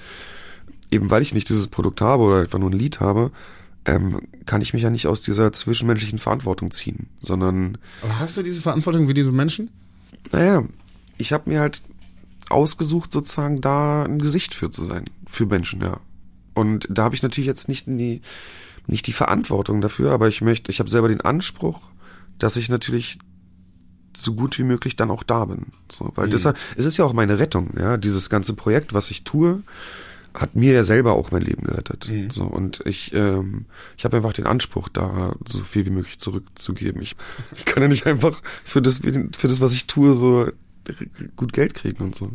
[0.90, 3.32] eben weil ich nicht dieses Produkt habe oder einfach nur ein Lied habe,
[3.86, 7.78] ähm, kann ich mich ja nicht aus dieser zwischenmenschlichen Verantwortung ziehen, sondern.
[8.02, 9.72] Aber hast du diese Verantwortung wie diese Menschen?
[10.32, 10.64] Naja,
[11.18, 11.82] ich habe mir halt
[12.50, 16.00] ausgesucht, sozusagen da ein Gesicht für zu sein, für Menschen, ja.
[16.54, 18.22] Und da habe ich natürlich jetzt nicht die,
[18.88, 21.80] nicht die Verantwortung dafür, aber ich möchte, ich habe selber den Anspruch,
[22.38, 23.20] dass ich natürlich
[24.16, 25.68] so gut wie möglich dann auch da bin.
[25.90, 26.32] So, weil mhm.
[26.32, 29.64] das, es ist ja auch meine Rettung, ja, dieses ganze Projekt, was ich tue,
[30.34, 32.08] hat mir ja selber auch mein Leben gerettet.
[32.10, 32.30] Mhm.
[32.30, 33.66] So und ich, ähm,
[33.98, 37.02] ich habe einfach den Anspruch, da so viel wie möglich zurückzugeben.
[37.02, 37.16] Ich,
[37.56, 40.50] ich kann ja nicht einfach für das, für das, was ich tue, so
[41.36, 42.32] gut Geld kriegen und so.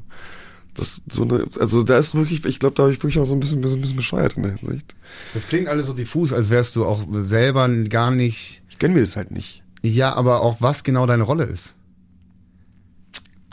[0.75, 3.35] Das so eine, also da ist wirklich, ich glaube, da habe ich wirklich auch so
[3.35, 4.95] ein bisschen, bisschen, bisschen bescheuert in der Hinsicht.
[5.33, 8.63] Das klingt alles so diffus, als wärst du auch selber gar nicht.
[8.69, 9.63] Ich gönn mir das halt nicht.
[9.83, 11.75] Ja, aber auch was genau deine Rolle ist.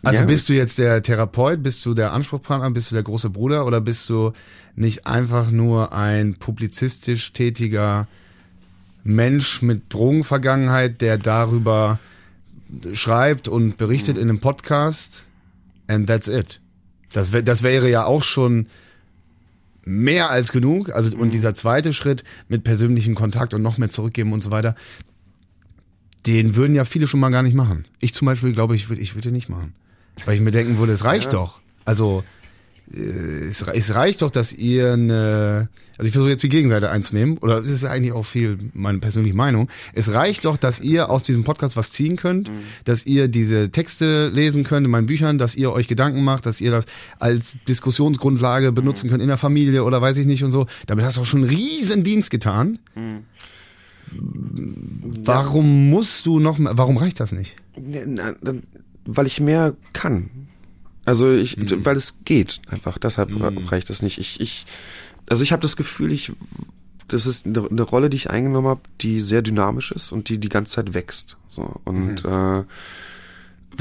[0.04, 0.26] Also ja.
[0.26, 3.80] bist du jetzt der Therapeut, bist du der Anspruchspartner, bist du der große Bruder oder
[3.80, 4.34] bist du
[4.76, 8.08] nicht einfach nur ein publizistisch tätiger
[9.06, 12.00] Mensch mit Drogenvergangenheit, der darüber
[12.92, 14.24] schreibt und berichtet mhm.
[14.24, 15.26] in einem Podcast
[15.88, 16.60] and that's it.
[17.14, 18.68] Das, wär, das wäre ja auch schon
[19.86, 20.90] mehr als genug.
[20.90, 21.32] Also, und mhm.
[21.32, 24.76] dieser zweite Schritt mit persönlichem Kontakt und noch mehr zurückgeben und so weiter,
[26.26, 27.86] den würden ja viele schon mal gar nicht machen.
[28.00, 29.74] Ich zum Beispiel glaube, ich würde ich würde nicht machen.
[30.26, 31.40] Weil ich mir denken würde, es reicht ja.
[31.40, 31.60] doch.
[31.86, 32.24] Also
[32.94, 37.38] äh, es, es reicht doch, dass ihr eine, also ich versuche jetzt die Gegenseite einzunehmen,
[37.38, 39.70] oder es ist eigentlich auch viel meine persönliche Meinung.
[39.94, 42.64] Es reicht doch, dass ihr aus diesem Podcast was ziehen könnt, mhm.
[42.86, 46.62] dass ihr diese Texte lesen könnt in meinen Büchern, dass ihr euch Gedanken macht, dass
[46.62, 46.86] ihr das
[47.20, 49.12] als Diskussionsgrundlage benutzen mhm.
[49.12, 50.68] könnt in der Familie oder weiß ich nicht und so.
[50.88, 52.80] Damit hast du auch schon einen riesen Dienst getan.
[52.96, 53.26] Mhm.
[55.24, 55.96] Warum ja.
[55.96, 57.56] musst du noch, warum reicht das nicht?
[59.06, 60.30] Weil ich mehr kann.
[61.06, 61.86] Also ich, mhm.
[61.86, 62.98] weil es geht einfach.
[62.98, 63.66] Deshalb mhm.
[63.66, 64.18] reicht das nicht.
[64.18, 64.66] Ich, ich,
[65.30, 66.32] also ich habe das Gefühl, ich,
[67.08, 70.38] das ist eine, eine, Rolle, die ich eingenommen habe, die sehr dynamisch ist und die
[70.38, 71.38] die ganze Zeit wächst.
[71.48, 72.30] So und mhm.
[72.30, 72.64] äh,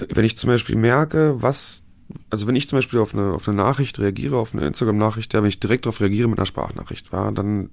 [0.08, 1.82] wenn ich zum Beispiel merke, was,
[2.30, 5.42] also wenn ich zum Beispiel auf eine auf eine Nachricht reagiere, auf eine Instagram-Nachricht, ja,
[5.42, 7.70] wenn ich direkt darauf reagiere mit einer Sprachnachricht, war, dann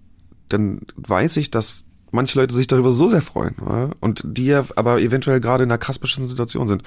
[0.50, 4.66] dann weiß ich, dass manche Leute sich darüber so sehr freuen, war, und die ja
[4.76, 6.84] aber eventuell gerade in einer krass Situation sind.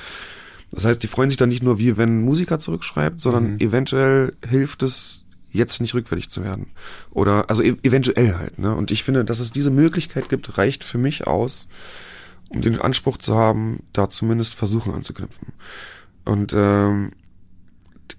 [0.73, 3.59] Das heißt, die freuen sich dann nicht nur wie wenn ein Musiker zurückschreibt, sondern mhm.
[3.61, 6.68] eventuell hilft es jetzt nicht rückfällig zu werden.
[7.11, 8.59] Oder also e eventuell halt.
[8.59, 8.75] Ne?
[8.75, 11.68] Und ich finde, dass es diese Möglichkeit gibt, reicht für mich aus,
[12.49, 15.53] um den Anspruch zu haben, da zumindest Versuchen anzuknüpfen.
[16.25, 17.12] Und ähm,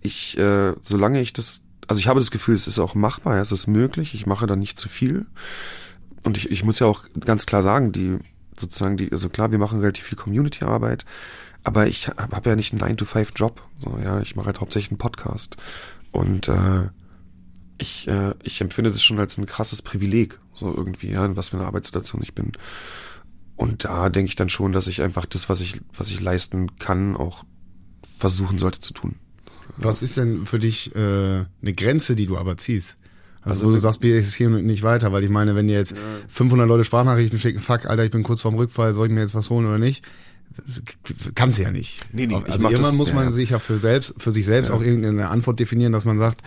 [0.02, 3.52] ich, äh, solange ich das, also ich habe das Gefühl, es ist auch machbar, es
[3.52, 5.26] ist möglich, ich mache da nicht zu viel.
[6.24, 8.20] Und ich, ich muss ja auch ganz klar sagen, die
[8.56, 11.06] sozusagen die, also klar, wir machen relativ viel Community-Arbeit,
[11.64, 13.62] aber ich habe hab ja nicht einen 9-to-5-Job.
[13.78, 15.58] So, ja, ich mache halt hauptsächlich einen Podcast.
[16.12, 16.90] Und äh,
[17.78, 21.50] ich, äh, ich empfinde das schon als ein krasses Privileg, so irgendwie, ja, in was
[21.50, 22.52] für eine Arbeitssituation ich bin.
[23.56, 26.78] Und da denke ich dann schon, dass ich einfach das, was ich, was ich leisten
[26.78, 27.46] kann, auch
[28.18, 29.16] versuchen sollte zu tun.
[29.78, 32.98] Was ist denn für dich äh, eine Grenze, die du aber ziehst?
[33.42, 35.92] Also, also du sagst, mir ist hier nicht weiter, weil ich meine, wenn dir jetzt
[35.92, 35.98] ja.
[36.30, 39.36] 500 Leute Sprachnachrichten schicken, fuck, Alter, ich bin kurz vorm Rückfall, soll ich mir jetzt
[39.36, 40.06] was holen oder nicht?
[41.36, 42.06] Kann sie ja nicht.
[42.12, 43.32] Nee, nee, also irgendwann das, muss man ja.
[43.32, 44.76] sich ja für selbst, für sich selbst ja.
[44.76, 46.42] auch irgendeine Antwort definieren, dass man sagt,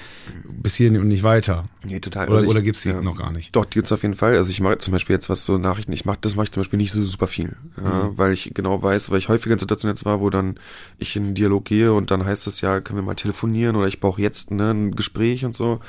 [0.44, 1.68] bis hierhin und nicht weiter.
[1.84, 2.28] Nee, total.
[2.28, 3.54] Oder, also oder gibt's die ja, noch gar nicht?
[3.56, 4.36] Doch, die gibt's auf jeden Fall.
[4.36, 6.62] Also ich mache zum Beispiel jetzt was so Nachrichten, ich mache, das mache ich zum
[6.62, 7.56] Beispiel nicht so super viel.
[7.76, 8.18] Ja, mhm.
[8.18, 10.58] weil ich genau weiß, weil ich häufiger in Situationen jetzt war, wo dann
[10.98, 13.88] ich in einen Dialog gehe und dann heißt es ja, können wir mal telefonieren oder
[13.88, 15.80] ich brauche jetzt ne, ein Gespräch und so.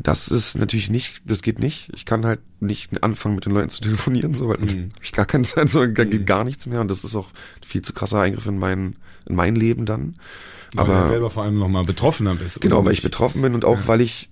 [0.00, 1.90] Das ist natürlich nicht, das geht nicht.
[1.94, 4.90] Ich kann halt nicht anfangen, mit den Leuten zu telefonieren, so, weil mhm.
[5.02, 6.24] ich gar keine Zeit, so geht mhm.
[6.24, 6.80] gar nichts mehr.
[6.80, 7.28] Und das ist auch
[7.64, 10.16] viel zu krasser Eingriff in mein, in mein Leben dann.
[10.74, 12.60] Weil Aber du selber vor allem nochmal betroffener bist.
[12.60, 13.86] Genau, weil ich betroffen bin und auch ja.
[13.86, 14.30] weil ich,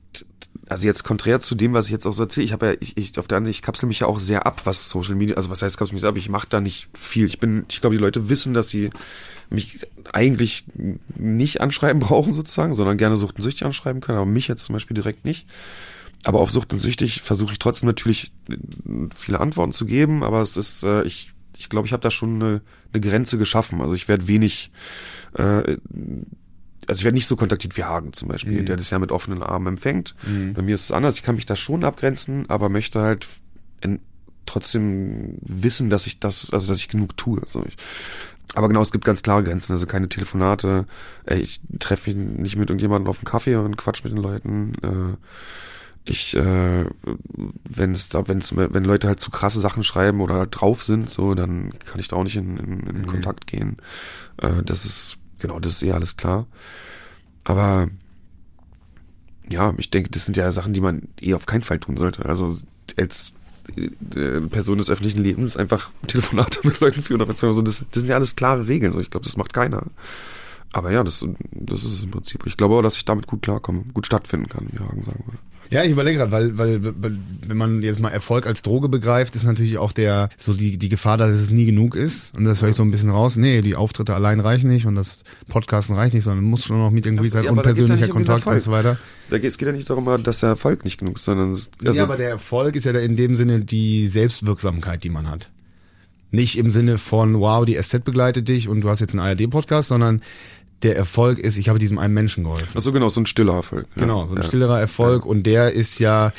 [0.69, 2.97] also jetzt konträr zu dem, was ich jetzt auch so erzähle, ich habe ja, ich,
[2.97, 5.37] ich auf der anderen Seite, ich kapsel mich ja auch sehr ab, was Social Media,
[5.37, 7.27] also was heißt kapsel mich ab, ich mache da nicht viel.
[7.27, 8.91] Ich bin, ich glaube, die Leute wissen, dass sie
[9.51, 10.65] mich eigentlich
[11.17, 14.75] nicht anschreiben brauchen sozusagen, sondern gerne Sucht und Süchtig anschreiben können, aber mich jetzt zum
[14.75, 15.47] Beispiel direkt nicht.
[16.25, 18.33] Aber auf Sucht und Süchtig versuche ich trotzdem natürlich
[19.15, 22.43] viele Antworten zu geben, aber es ist, äh, ich, ich glaube, ich habe da schon
[22.43, 23.81] eine, eine Grenze geschaffen.
[23.81, 24.73] Also ich werde wenig,
[25.35, 25.43] äh,
[26.89, 28.67] also ich werde nicht so kontaktiert wie Hagen zum Beispiel, mhm.
[28.67, 30.17] der das ja mit offenen Armen empfängt.
[30.27, 30.55] Mhm.
[30.55, 33.29] Bei mir ist es anders, ich kann mich da schon abgrenzen, aber möchte halt
[33.81, 34.01] in,
[34.47, 37.43] trotzdem wissen, dass ich das, also dass ich genug tue.
[37.47, 37.77] So ich,
[38.55, 40.87] aber genau, es gibt ganz klare Grenzen, also keine Telefonate.
[41.25, 44.73] Ey, ich treffe mich nicht mit irgendjemandem auf einen Kaffee und quatsch mit den Leuten.
[44.83, 45.17] Äh,
[46.09, 46.85] ich, äh,
[47.69, 51.11] wenn es da, wenn es, wenn Leute halt zu krasse Sachen schreiben oder drauf sind,
[51.11, 53.07] so, dann kann ich da auch nicht in, in, in mhm.
[53.07, 53.79] Kontakt gehen.
[54.41, 56.47] Äh, das ist, genau, das ist eh alles klar.
[57.43, 57.89] Aber
[59.49, 62.25] ja, ich denke, das sind ja Sachen, die man eh auf keinen Fall tun sollte.
[62.25, 62.57] Also
[62.97, 63.33] als äh,
[64.51, 67.21] Person des öffentlichen Lebens einfach Telefonate mit Leuten führen
[67.63, 68.93] das, das sind ja alles klare Regeln.
[68.93, 69.85] So, ich glaube, das macht keiner.
[70.77, 72.45] Aber ja, das, das ist es im Prinzip.
[72.45, 75.39] Ich glaube auch, dass ich damit gut klarkomme, gut stattfinden kann, wie Hagen sagen würde.
[75.71, 77.17] Ja, ich überlege gerade, weil, weil, weil
[77.47, 80.91] wenn man jetzt mal Erfolg als Droge begreift, ist natürlich auch der so die die
[80.91, 82.37] Gefahr, dass es nie genug ist.
[82.37, 83.39] Und das höre ich so ein bisschen raus.
[83.39, 86.91] Nee, die Auftritte allein reichen nicht und das Podcasten reicht nicht, sondern muss schon noch
[86.91, 88.99] mit irgendwie sein ja, und persönlicher ja Kontakt um und so weiter.
[89.31, 91.71] Da geht, es geht ja nicht darum, dass der Erfolg nicht genug ist, sondern es,
[91.83, 95.51] also ja, aber der Erfolg ist ja in dem Sinne die Selbstwirksamkeit, die man hat.
[96.33, 99.89] Nicht im Sinne von, wow, die SZ begleitet dich und du hast jetzt einen ARD-Podcast,
[99.89, 100.23] sondern
[100.83, 102.69] der Erfolg ist, ich habe diesem einen Menschen geholfen.
[102.75, 103.87] Ach so genau, so ein stiller Erfolg.
[103.97, 104.03] Ja.
[104.03, 104.43] Genau, so ein ja.
[104.43, 105.31] stillerer Erfolg ja.
[105.31, 106.33] und der ist ja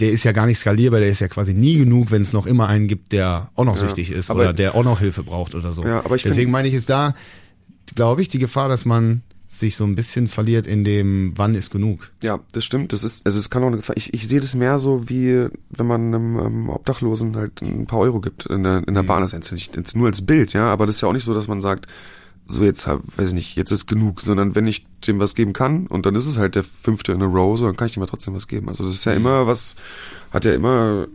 [0.00, 2.46] der ist ja gar nicht skalierbar, der ist ja quasi nie genug, wenn es noch
[2.46, 5.54] immer einen gibt, der auch noch süchtig ist aber, oder der auch noch Hilfe braucht
[5.54, 5.84] oder so.
[5.84, 7.14] Ja, aber ich Deswegen meine ich, ist da,
[7.94, 11.70] glaube ich, die Gefahr, dass man sich so ein bisschen verliert in dem, wann ist
[11.70, 12.10] genug.
[12.22, 12.92] Ja, das stimmt.
[12.92, 13.96] Das ist, also es kann auch eine Gefahr.
[13.96, 18.00] Ich, ich sehe das mehr so wie, wenn man einem ähm, Obdachlosen halt ein paar
[18.00, 19.06] Euro gibt in der, in der mhm.
[19.06, 19.20] Bahn.
[19.22, 20.72] Das ist jetzt, jetzt nur als Bild, ja.
[20.72, 21.86] Aber das ist ja auch nicht so, dass man sagt,
[22.48, 25.86] so jetzt, weiß ich nicht, jetzt ist genug, sondern wenn ich dem was geben kann
[25.86, 28.02] und dann ist es halt der fünfte in a row, so dann kann ich dem
[28.02, 28.68] ja trotzdem was geben.
[28.68, 29.18] Also das ist ja mhm.
[29.18, 29.74] immer was,
[30.30, 31.08] hat ja immer,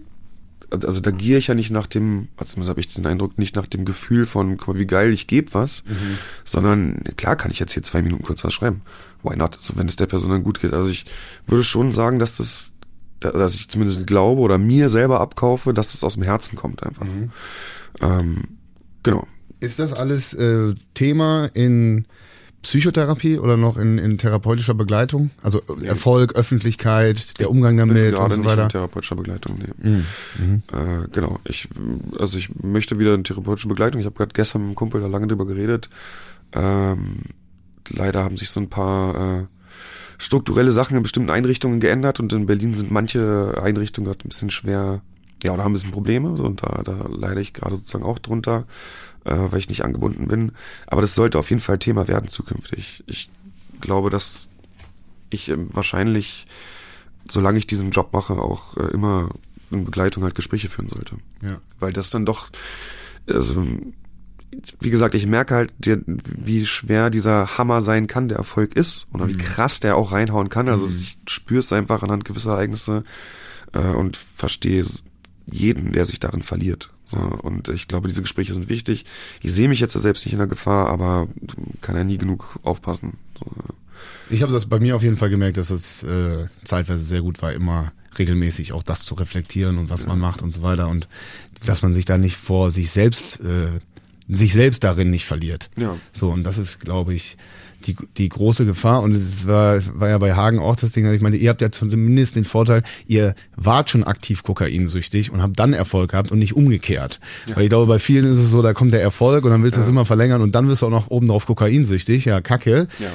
[0.71, 3.67] also da gier ich ja nicht nach dem, also habe ich den Eindruck, nicht nach
[3.67, 6.17] dem Gefühl von, guck mal, wie geil, ich gebe was, mhm.
[6.43, 8.81] sondern klar kann ich jetzt hier zwei Minuten kurz was schreiben.
[9.23, 9.57] Why not?
[9.59, 10.73] So wenn es der Person dann gut geht.
[10.73, 11.05] Also ich
[11.47, 12.71] würde schon sagen, dass das,
[13.19, 17.05] dass ich zumindest glaube oder mir selber abkaufe, dass das aus dem Herzen kommt einfach.
[17.05, 17.31] Mhm.
[18.01, 18.43] Ähm,
[19.03, 19.27] genau.
[19.61, 22.05] Ist das alles äh, Thema in
[22.63, 25.31] Psychotherapie oder noch in, in therapeutischer Begleitung?
[25.41, 28.55] Also Erfolg, Öffentlichkeit, der Umgang damit und so weiter?
[28.55, 29.89] Nicht in therapeutischer Begleitung, nee.
[29.89, 30.05] Mhm.
[30.37, 30.63] Mhm.
[30.71, 31.39] Äh, genau.
[31.45, 31.69] Ich,
[32.19, 33.99] also ich möchte wieder in therapeutische Begleitung.
[33.99, 35.89] Ich habe gerade gestern mit einem Kumpel da lange drüber geredet.
[36.53, 37.21] Ähm,
[37.89, 39.45] leider haben sich so ein paar äh,
[40.17, 44.51] strukturelle Sachen in bestimmten Einrichtungen geändert und in Berlin sind manche Einrichtungen gerade ein bisschen
[44.51, 45.01] schwer,
[45.43, 48.19] ja, oder haben ein bisschen Probleme so, und da, da leide ich gerade sozusagen auch
[48.19, 48.65] drunter
[49.25, 50.51] äh, weil ich nicht angebunden bin.
[50.87, 53.03] Aber das sollte auf jeden Fall Thema werden zukünftig.
[53.07, 53.29] Ich
[53.79, 54.49] glaube, dass
[55.29, 56.47] ich äh, wahrscheinlich,
[57.29, 59.29] solange ich diesen Job mache, auch äh, immer
[59.69, 61.17] in Begleitung halt Gespräche führen sollte.
[61.41, 61.59] Ja.
[61.79, 62.49] Weil das dann doch,
[63.27, 63.65] also
[64.81, 69.29] wie gesagt, ich merke halt, wie schwer dieser Hammer sein kann, der Erfolg ist, oder
[69.29, 69.37] wie mhm.
[69.37, 70.67] krass der auch reinhauen kann.
[70.67, 70.97] Also mhm.
[70.97, 73.05] ich spüre es einfach anhand gewisser Ereignisse
[73.71, 74.81] äh, und verstehe
[75.49, 76.91] jeden, der sich darin verliert.
[77.05, 79.05] So, und ich glaube, diese Gespräche sind wichtig.
[79.41, 81.27] Ich sehe mich jetzt selbst nicht in der Gefahr, aber
[81.81, 83.17] kann ja nie genug aufpassen.
[83.37, 83.45] So,
[84.29, 87.41] Ich habe das bei mir auf jeden Fall gemerkt, dass es äh, zeitweise sehr gut
[87.41, 90.07] war, immer regelmäßig auch das zu reflektieren und was ja.
[90.07, 91.07] man macht und so weiter und
[91.65, 93.79] dass man sich da nicht vor sich selbst äh,
[94.27, 95.69] sich selbst darin nicht verliert.
[95.75, 95.97] Ja.
[96.13, 97.37] So und das ist, glaube ich,
[97.87, 99.01] die, die große Gefahr.
[99.01, 101.05] Und es war, war ja bei Hagen auch das Ding.
[101.05, 105.41] Also ich meine, ihr habt ja zumindest den Vorteil, ihr wart schon aktiv kokainsüchtig und
[105.41, 107.19] habt dann Erfolg gehabt und nicht umgekehrt.
[107.47, 107.55] Ja.
[107.55, 109.77] Weil ich glaube, bei vielen ist es so, da kommt der Erfolg und dann willst
[109.77, 112.25] du es immer verlängern und dann wirst du auch noch oben drauf kokainsüchtig.
[112.25, 112.87] Ja, kacke.
[112.99, 113.07] Ja.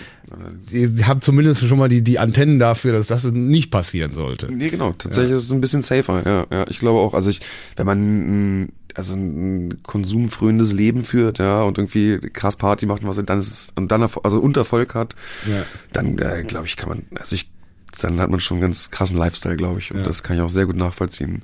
[0.72, 4.52] Ihr habt zumindest schon mal die, die Antennen dafür, dass das nicht passieren sollte.
[4.52, 4.92] Nee, genau.
[4.92, 5.36] Tatsächlich ja.
[5.36, 6.22] ist es ein bisschen safer.
[6.26, 6.64] Ja, ja.
[6.68, 7.40] Ich glaube auch, also ich,
[7.76, 13.22] wenn man also ein konsumfröhendes Leben führt, ja, und irgendwie krass Party macht und was,
[13.24, 15.14] dann ist es, und dann also Unterfolg hat,
[15.47, 15.64] ja.
[15.92, 17.51] dann äh, glaube ich, kann man, also ich,
[18.01, 20.03] dann hat man schon einen ganz krassen Lifestyle, glaube ich, und ja.
[20.05, 21.42] das kann ich auch sehr gut nachvollziehen.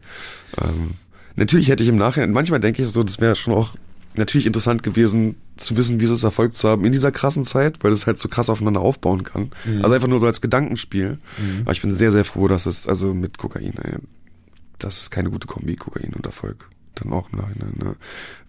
[0.60, 0.92] Ähm,
[1.36, 3.76] natürlich hätte ich im Nachhinein, manchmal denke ich so, das wäre schon auch
[4.14, 7.82] natürlich interessant gewesen, zu wissen, wie es ist, Erfolg zu haben in dieser krassen Zeit,
[7.82, 9.50] weil es halt so krass aufeinander aufbauen kann.
[9.64, 9.82] Mhm.
[9.82, 11.18] Also einfach nur so als Gedankenspiel.
[11.38, 11.62] Mhm.
[11.62, 13.96] Aber ich bin sehr, sehr froh, dass es, also mit Kokain, ey,
[14.78, 17.74] das ist keine gute Kombi, Kokain und Erfolg dann auch im Nachhinein.
[17.76, 17.96] Ne?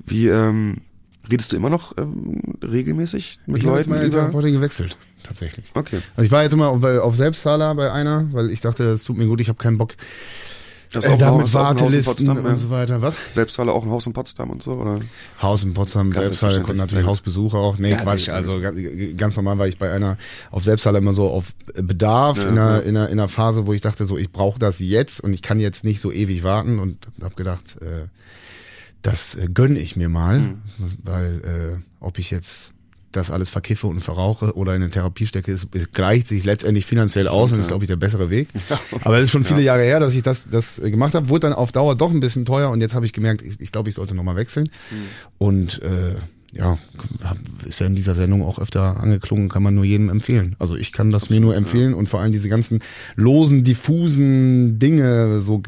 [0.06, 0.82] Wie ähm,
[1.30, 3.82] redest du immer noch ähm, regelmäßig mit ich Leuten?
[3.82, 5.72] Ich habe meine Therapeutin gewechselt, tatsächlich.
[5.74, 6.00] Okay.
[6.16, 9.18] Also ich war jetzt immer auf, auf Selbstzahler bei einer, weil ich dachte, es tut
[9.18, 9.96] mir gut, ich habe keinen Bock.
[10.94, 13.02] Das äh, da mit Wartelisten Potsdam, und so weiter.
[13.02, 13.18] Was?
[13.32, 15.00] Selbstzahler auch ein Haus in Potsdam und so, oder?
[15.42, 17.80] Haus in Potsdam, Selbstzahler, konnten natürlich Hausbesuche auch.
[17.80, 18.30] Nee, ja, Quatsch.
[18.30, 18.62] Also
[19.18, 20.18] ganz normal war ich bei einer
[20.52, 22.80] auf Selbstzahler immer so auf Bedarf ja, in, einer, ja.
[22.80, 25.42] in, einer, in einer Phase, wo ich dachte, so ich brauche das jetzt und ich
[25.42, 28.08] kann jetzt nicht so ewig warten und habe gedacht, äh,
[29.02, 30.62] das äh, gönne ich mir mal, mhm.
[31.04, 32.73] weil äh, ob ich jetzt
[33.16, 37.28] das alles verkiffe und verrauche oder in eine Therapie stecke, ist, gleicht sich letztendlich finanziell
[37.28, 38.50] aus und ist, glaube ich, der bessere Weg.
[39.04, 39.74] Aber es ist schon viele ja.
[39.74, 41.30] Jahre her, dass ich das, das gemacht habe.
[41.30, 43.72] Wurde dann auf Dauer doch ein bisschen teuer und jetzt habe ich gemerkt, ich, ich
[43.72, 44.68] glaube, ich sollte nochmal wechseln.
[44.92, 44.96] Mhm.
[45.38, 46.16] Und äh,
[46.54, 46.78] ja,
[47.66, 50.56] ist ja in dieser Sendung auch öfter angeklungen, kann man nur jedem empfehlen.
[50.60, 51.98] Also ich kann das Absolut, mir nur empfehlen ja.
[51.98, 52.80] und vor allem diese ganzen
[53.16, 55.64] losen, diffusen Dinge, so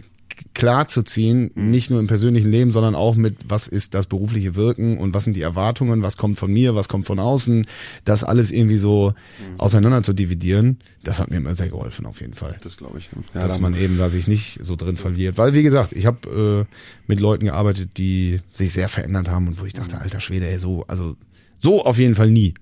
[0.55, 1.69] klar zu ziehen, mhm.
[1.69, 5.25] nicht nur im persönlichen Leben, sondern auch mit, was ist das berufliche Wirken und was
[5.25, 7.67] sind die Erwartungen, was kommt von mir, was kommt von außen,
[8.05, 9.59] das alles irgendwie so mhm.
[9.59, 12.55] auseinander zu dividieren, das hat mir immer sehr geholfen auf jeden Fall.
[12.63, 13.09] Das glaube ich.
[13.35, 15.37] Ja, Dass man eben da sich nicht so drin verliert.
[15.37, 16.75] Weil, wie gesagt, ich habe äh,
[17.05, 20.01] mit Leuten gearbeitet, die sich sehr verändert haben und wo ich dachte, mhm.
[20.01, 21.15] alter Schwede, ey, so, also
[21.59, 22.53] so auf jeden Fall nie.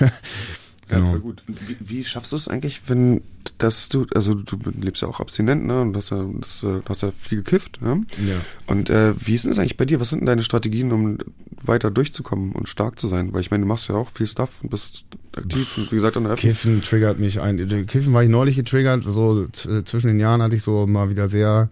[0.00, 0.08] Mhm.
[0.90, 1.10] Ja, genau.
[1.10, 1.42] voll gut.
[1.46, 3.22] Wie, wie schaffst du es eigentlich, wenn
[3.58, 5.80] dass du, also du lebst ja auch abstinent, ne?
[5.82, 8.02] Und hast ja, das, äh, hast ja viel gekifft, ne?
[8.26, 8.36] Ja.
[8.66, 10.00] Und äh, wie ist denn das eigentlich bei dir?
[10.00, 11.18] Was sind denn deine Strategien, um
[11.62, 13.32] weiter durchzukommen und stark zu sein?
[13.32, 15.04] Weil ich meine, du machst ja auch viel Stuff und bist
[15.36, 17.86] aktiv und wie gesagt an der Kiffen triggert mich ein.
[17.86, 21.68] Kiffen war ich neulich getriggert, so zwischen den Jahren hatte ich so mal wieder sehr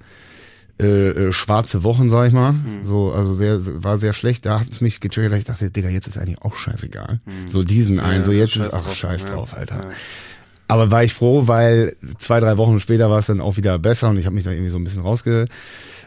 [0.83, 2.53] äh, äh, schwarze Wochen, sag ich mal.
[2.53, 2.85] Mhm.
[2.85, 4.47] So, also sehr, war sehr schlecht.
[4.47, 7.20] Da hat es mich getriggert, ich dachte, Digga, jetzt ist eigentlich auch scheißegal.
[7.24, 7.49] Mhm.
[7.49, 9.76] So diesen ja, einen, so jetzt ist auch scheiß drauf, Alter.
[9.76, 9.91] Ja.
[10.68, 14.09] Aber war ich froh, weil zwei, drei Wochen später war es dann auch wieder besser
[14.09, 15.47] und ich habe mich da irgendwie so ein bisschen rausge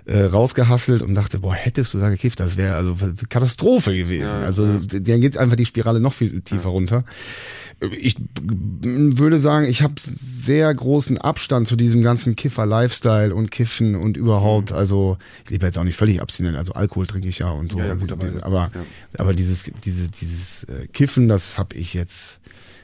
[0.06, 2.96] äh, rausgehasselt und dachte, boah, hättest du da gekifft, das wäre also
[3.30, 4.28] Katastrophe gewesen.
[4.28, 5.00] Ja, also ja.
[5.00, 6.70] dann geht einfach die Spirale noch viel tiefer ja.
[6.70, 7.06] runter.
[8.00, 14.16] Ich würde sagen, ich habe sehr großen Abstand zu diesem ganzen Kiffer-Lifestyle und Kiffen und
[14.16, 14.72] überhaupt.
[14.72, 14.78] Mhm.
[14.78, 17.80] Also ich lebe jetzt auch nicht völlig abstinent, also Alkohol trinke ich ja und so.
[17.80, 18.72] Gut, aber, aber,
[19.18, 22.40] aber dieses, diese, dieses äh, Kiffen, das habe ich jetzt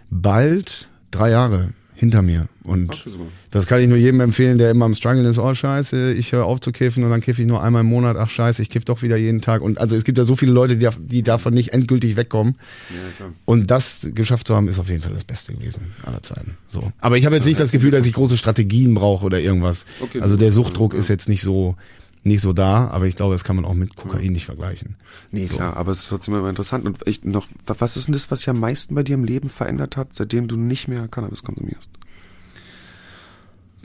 [0.10, 2.48] bald drei Jahre hinter mir.
[2.64, 3.06] Und
[3.52, 6.46] das kann ich nur jedem empfehlen, der immer am Struggle ist, oh scheiße, ich höre
[6.46, 8.86] auf zu kiffen und dann kiffe ich nur einmal im Monat, ach scheiße, ich kiff
[8.86, 9.62] doch wieder jeden Tag.
[9.62, 12.56] Und also es gibt ja so viele Leute, die, die davon nicht endgültig wegkommen.
[12.90, 16.58] Ja, und das geschafft zu haben, ist auf jeden Fall das Beste gewesen aller Zeiten.
[16.70, 16.92] So.
[17.02, 19.86] Aber ich habe jetzt nicht das Gefühl, dass ich große Strategien brauche oder irgendwas.
[20.00, 21.76] Okay, also der Suchtdruck ist jetzt nicht so
[22.24, 24.96] nicht so da, aber ich glaube, das kann man auch mit Kokain nicht vergleichen.
[25.32, 25.58] Nee, so.
[25.58, 26.86] klar, aber es ist trotzdem immer interessant.
[26.86, 29.50] Und echt noch, was ist denn das, was sich am meisten bei dir im Leben
[29.50, 31.90] verändert hat, seitdem du nicht mehr Cannabis konsumierst?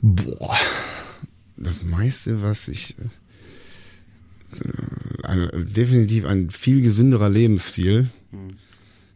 [0.02, 0.56] Boah,
[1.56, 2.96] das meiste, was ich
[4.52, 8.56] äh, ein, definitiv ein viel gesünderer Lebensstil mhm.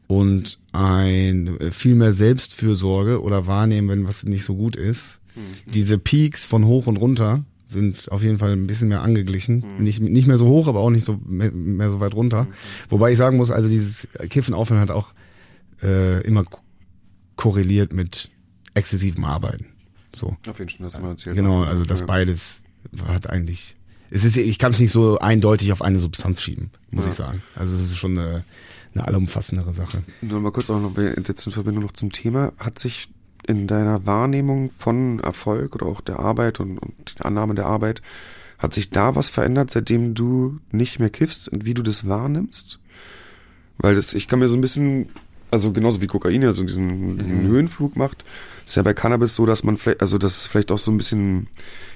[0.07, 5.21] und ein äh, viel mehr Selbstfürsorge oder wahrnehmen, wenn was nicht so gut ist.
[5.37, 5.73] Mhm.
[5.73, 9.65] Diese Peaks von hoch und runter, sind auf jeden Fall ein bisschen mehr angeglichen.
[9.77, 9.85] Mhm.
[9.85, 12.45] Nicht, nicht mehr so hoch, aber auch nicht so mehr, mehr so weit runter.
[12.45, 12.49] Mhm.
[12.89, 15.13] Wobei ich sagen muss, also dieses Kiffen aufhören hat auch
[15.83, 16.45] äh, immer
[17.37, 18.31] korreliert mit
[18.75, 19.67] exzessivem Arbeiten.
[20.15, 20.37] So.
[20.49, 21.37] Auf jeden Fall, das mal erzählt.
[21.37, 22.65] Genau, also das beides
[23.07, 23.77] hat eigentlich.
[24.11, 27.11] Es ist, ich kann es nicht so eindeutig auf eine Substanz schieben, muss ja.
[27.11, 27.43] ich sagen.
[27.55, 28.45] Also es ist schon eine,
[28.95, 30.03] eine allumfassendere Sache.
[30.21, 32.53] Nur mal kurz auch noch jetzt in Verbindung noch zum Thema.
[32.59, 33.09] Hat sich
[33.47, 38.03] in deiner Wahrnehmung von Erfolg oder auch der Arbeit und, und der Annahme der Arbeit,
[38.59, 42.79] hat sich da was verändert, seitdem du nicht mehr kiffst und wie du das wahrnimmst?
[43.79, 45.09] Weil das, ich kann mir so ein bisschen,
[45.51, 47.49] also genauso wie Kokain ja so diesen, diesen mhm.
[47.49, 48.25] Höhenflug macht,
[48.67, 51.49] ist ja bei Cannabis so, dass man vielleicht, also das vielleicht auch so ein bisschen,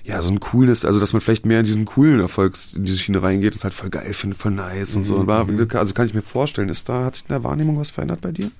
[0.04, 2.98] ja, so ein cooles, also dass man vielleicht mehr in diesen coolen Erfolgs, in diese
[2.98, 4.98] Schiene reingeht, das halt voll geil finde, voll nice mhm.
[4.98, 5.18] und so.
[5.18, 5.68] Mhm.
[5.74, 8.32] also kann ich mir vorstellen, ist da, hat sich in der Wahrnehmung was verändert bei
[8.32, 8.50] dir?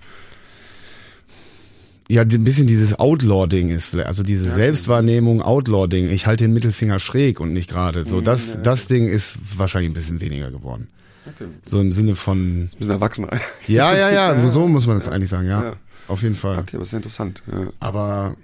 [2.09, 6.11] Ja, ein bisschen dieses Outlaw-Ding ist vielleicht, also diese ja, Selbstwahrnehmung, Outlaw-Ding.
[6.11, 8.05] Ich halte den Mittelfinger schräg und nicht gerade.
[8.05, 10.89] So, mhm, das, ja, das Ding ist wahrscheinlich ein bisschen weniger geworden.
[11.27, 11.47] Okay.
[11.65, 12.65] So im Sinne von.
[12.65, 13.31] Ein bisschen erwachsener.
[13.67, 15.77] Ja, ja, ja, so muss man es eigentlich sagen, ja.
[16.07, 16.59] Auf jeden Fall.
[16.59, 17.43] Okay, das ist interessant.
[17.51, 17.69] Ja.
[17.81, 18.37] Aber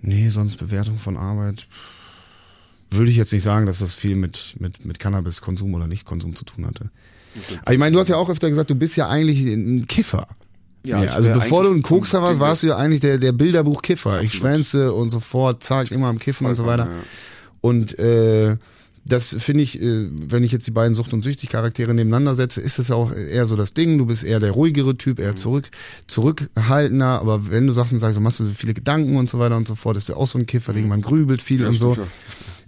[0.00, 1.66] nee, sonst Bewertung von Arbeit
[2.90, 6.44] würde ich jetzt nicht sagen, dass das viel mit, mit, mit Cannabis-Konsum oder Nicht-Konsum zu
[6.44, 6.90] tun hatte.
[7.36, 7.58] Okay.
[7.62, 10.28] Aber ich meine, du hast ja auch öfter gesagt, du bist ja eigentlich ein Kiffer.
[10.84, 14.22] Ja, ja also bevor du ein Kokser warst, warst du ja eigentlich der, der Bilderbuch-Kiffer.
[14.22, 16.84] Ich schwänze und so fort, zack, immer am Kiffen und so weiter.
[16.84, 16.90] Ja.
[17.60, 18.56] Und äh,
[19.06, 22.78] das finde ich, äh, wenn ich jetzt die beiden Sucht- und Süchtig-Charaktere nebeneinander setze, ist
[22.78, 23.98] das auch eher so das Ding.
[23.98, 25.36] Du bist eher der ruhigere Typ, eher mhm.
[25.36, 25.70] zurück,
[26.06, 27.20] zurückhaltender.
[27.20, 29.56] Aber wenn du sagst und sagst, du machst du so viele Gedanken und so weiter
[29.56, 30.88] und so fort, ist ja auch so ein Kiffer, mhm.
[30.88, 31.96] man grübelt viel ja, und so.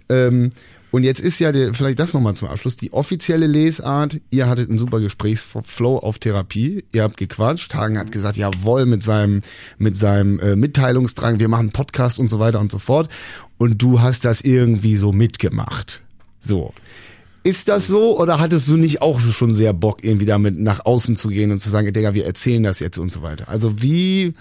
[0.09, 0.51] Ähm,
[0.97, 4.67] und jetzt ist ja der, vielleicht das nochmal zum Abschluss, die offizielle Lesart, ihr hattet
[4.67, 9.43] einen super Gesprächsflow auf Therapie, ihr habt gequatscht, Hagen hat gesagt, jawohl, mit seinem,
[9.77, 13.11] mit seinem äh, Mitteilungsdrang, wir machen Podcast und so weiter und so fort.
[13.59, 16.01] Und du hast das irgendwie so mitgemacht.
[16.41, 16.73] So.
[17.43, 21.15] Ist das so oder hattest du nicht auch schon sehr Bock, irgendwie damit nach außen
[21.15, 23.49] zu gehen und zu sagen, Digga, wir erzählen das jetzt und so weiter?
[23.49, 24.33] Also wie,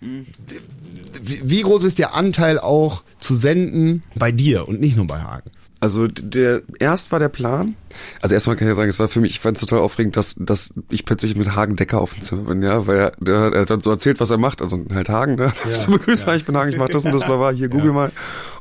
[0.00, 5.20] wie, wie groß ist der Anteil auch zu senden bei dir und nicht nur bei
[5.20, 5.50] Hagen?
[5.80, 7.74] Also der erst war der Plan.
[8.20, 10.14] Also erstmal kann ich ja sagen, es war für mich, ich fand es total aufregend,
[10.14, 13.52] dass, dass ich plötzlich mit Hagen Decker auf dem Zimmer bin, ja, weil er, der,
[13.52, 14.60] er hat dann so erzählt, was er macht.
[14.60, 15.52] Also halt Hagen, ne?
[15.64, 16.34] Ja, ich so begrüßt, ja.
[16.34, 17.92] ich bin Hagen, ich mach das und das, bla, bla, hier google ja.
[17.92, 18.12] mal.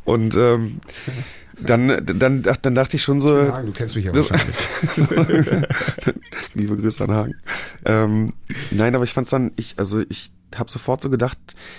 [0.05, 0.79] Und ähm,
[1.59, 3.35] dann, dann, dann dachte ich schon so.
[3.35, 4.57] Hagen, du kennst mich ja wahrscheinlich.
[6.53, 7.35] Liebe Grüße an Hagen.
[7.83, 8.33] Ähm,
[8.71, 11.37] nein, aber ich fand's dann, ich, also ich habe sofort so gedacht,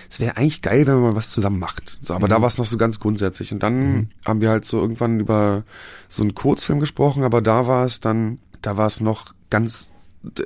[0.09, 1.99] es wäre eigentlich geil, wenn man was zusammen macht.
[2.03, 2.31] So, aber mhm.
[2.31, 3.53] da war es noch so ganz grundsätzlich.
[3.53, 4.09] Und dann mhm.
[4.27, 5.64] haben wir halt so irgendwann über
[6.09, 9.91] so einen Kurzfilm gesprochen, aber da war es dann, da war es noch ganz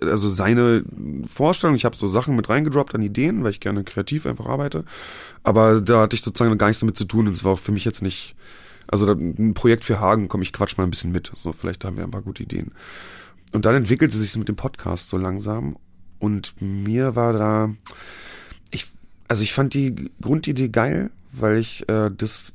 [0.03, 0.85] also seine
[1.27, 4.85] Vorstellung, ich habe so Sachen mit reingedroppt an Ideen, weil ich gerne kreativ einfach arbeite,
[5.43, 7.73] aber da hatte ich sozusagen gar nichts damit zu tun und es war auch für
[7.73, 8.37] mich jetzt nicht
[8.87, 11.33] also ein Projekt für Hagen, komm, ich quatsch mal ein bisschen mit.
[11.35, 12.73] So, vielleicht haben wir ein paar gute Ideen.
[13.53, 15.77] Und dann entwickelte sich mit dem Podcast so langsam.
[16.25, 17.75] Und mir war da,
[18.71, 18.91] ich,
[19.29, 22.53] also ich fand die Grundidee geil, weil ich äh, das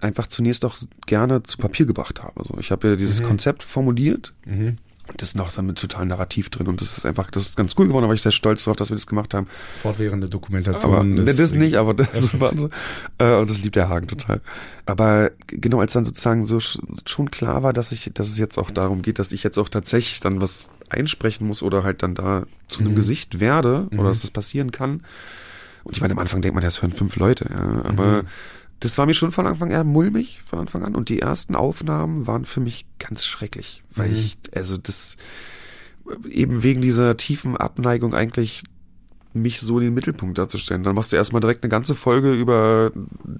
[0.00, 0.76] einfach zunächst auch
[1.06, 2.42] gerne zu Papier gebracht habe.
[2.44, 3.26] So, ich habe ja dieses mhm.
[3.26, 4.32] Konzept formuliert.
[4.46, 4.78] Mhm
[5.16, 7.74] das ist noch so mit total Narrativ drin und das ist einfach, das ist ganz
[7.78, 9.46] cool geworden, da war ich sehr stolz darauf, dass wir das gemacht haben.
[9.82, 10.94] Fortwährende Dokumentation.
[10.94, 12.70] Aber, das, das nicht, aber das war so,
[13.18, 14.40] äh, und das liebt der Hagen total.
[14.86, 18.70] Aber genau als dann sozusagen so schon klar war, dass ich, dass es jetzt auch
[18.70, 22.44] darum geht, dass ich jetzt auch tatsächlich dann was einsprechen muss oder halt dann da
[22.68, 22.96] zu einem mhm.
[22.96, 24.06] Gesicht werde oder mhm.
[24.06, 25.02] dass das passieren kann.
[25.84, 28.28] Und ich meine, am Anfang denkt man, das hören fünf Leute, ja, aber mhm
[28.80, 30.94] das war mir schon von Anfang an mulmig, von Anfang an.
[30.94, 34.16] Und die ersten Aufnahmen waren für mich ganz schrecklich, weil mhm.
[34.16, 35.16] ich, also das,
[36.28, 38.62] eben wegen dieser tiefen Abneigung eigentlich
[39.32, 40.82] mich so in den Mittelpunkt darzustellen.
[40.82, 42.90] Dann machst du erstmal direkt eine ganze Folge über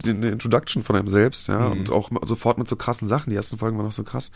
[0.05, 1.81] eine Introduction von einem selbst, ja, mhm.
[1.81, 3.31] und auch sofort mit so krassen Sachen.
[3.31, 4.31] Die ersten Folgen waren auch so krass.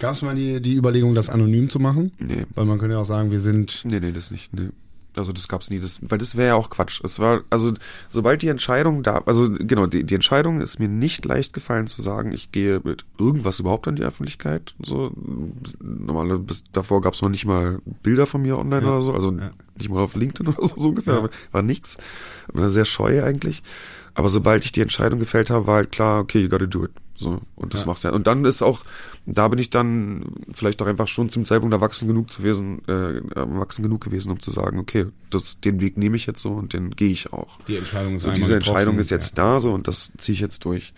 [0.00, 2.12] Gab es mal die, die Überlegung, das anonym zu machen?
[2.18, 2.44] Nee.
[2.54, 3.84] Weil man könnte ja auch sagen, wir sind.
[3.84, 4.52] Nee, nee, das nicht.
[4.52, 4.68] Nee.
[5.16, 7.00] Also das gab's nie, das, weil das wäre ja auch Quatsch.
[7.02, 7.74] Es war, also
[8.08, 12.02] sobald die Entscheidung da, also genau, die, die Entscheidung ist mir nicht leicht gefallen zu
[12.02, 14.74] sagen, ich gehe mit irgendwas überhaupt an die Öffentlichkeit.
[14.80, 15.12] So
[15.80, 18.92] normale, bis davor gab's noch nicht mal Bilder von mir online ja.
[18.92, 19.50] oder so, also ja.
[19.76, 21.28] nicht mal auf LinkedIn oder so, so ungefähr, ja.
[21.52, 21.98] war nichts.
[22.52, 23.62] War sehr scheu eigentlich.
[24.14, 26.90] Aber sobald ich die Entscheidung gefällt habe, war halt klar, okay, you gotta do it.
[27.18, 27.86] So, und das ja.
[27.88, 28.14] machst du ja.
[28.14, 28.84] Und dann ist auch,
[29.26, 33.18] da bin ich dann vielleicht auch einfach schon zum Zeitpunkt erwachsen genug zu gewesen, äh,
[33.34, 36.74] erwachsen genug gewesen, um zu sagen, okay, das, den Weg nehme ich jetzt so und
[36.74, 37.58] den gehe ich auch.
[37.66, 39.44] Die Entscheidung ist Und diese Entscheidung ist jetzt ja.
[39.44, 40.94] da so und das ziehe ich jetzt durch.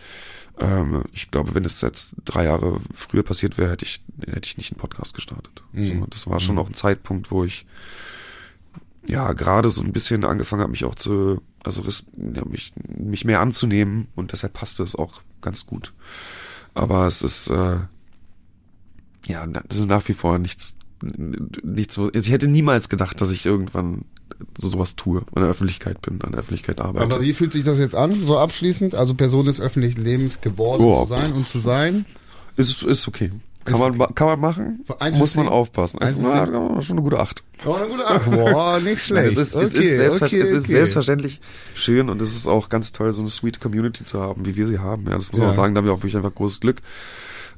[0.59, 4.59] Ähm, ich glaube, wenn es jetzt drei Jahre früher passiert wäre, hätte ich, hätte ich
[4.59, 5.63] nicht einen Podcast gestartet.
[5.73, 5.83] Mhm.
[5.83, 6.61] So, das war schon mhm.
[6.61, 7.65] auch ein Zeitpunkt, wo ich
[9.07, 13.41] ja gerade so ein bisschen angefangen habe, mich auch zu, also ja, mich, mich mehr
[13.41, 15.93] anzunehmen und deshalb passte es auch ganz gut.
[16.75, 17.79] Aber es ist äh,
[19.27, 21.99] ja, das ist nach wie vor nichts, nichts.
[21.99, 24.05] Also ich hätte niemals gedacht, dass ich irgendwann
[24.59, 27.05] so sowas tue, an der Öffentlichkeit bin, an der Öffentlichkeit arbeite.
[27.05, 28.95] Aber wie fühlt sich das jetzt an, so abschließend?
[28.95, 31.01] Also Person des öffentlichen Lebens geworden oh.
[31.03, 32.07] zu sein und zu sein?
[32.57, 33.31] Ist, ist okay.
[33.65, 34.85] Kann man, kann man machen,
[35.19, 36.01] muss man aufpassen.
[36.01, 37.45] Also, na, schon eine gute Acht.
[37.65, 38.31] Oh, eine gute Acht.
[38.31, 39.37] Boah, nicht schlecht.
[39.37, 41.41] es ist, okay, es ist, selbstver okay, es ist selbstverständlich
[41.75, 44.67] schön und es ist auch ganz toll, so eine sweet Community zu haben, wie wir
[44.67, 45.07] sie haben.
[45.07, 46.79] Ja, das muss man auch sagen, da haben wir auch wirklich einfach großes Glück.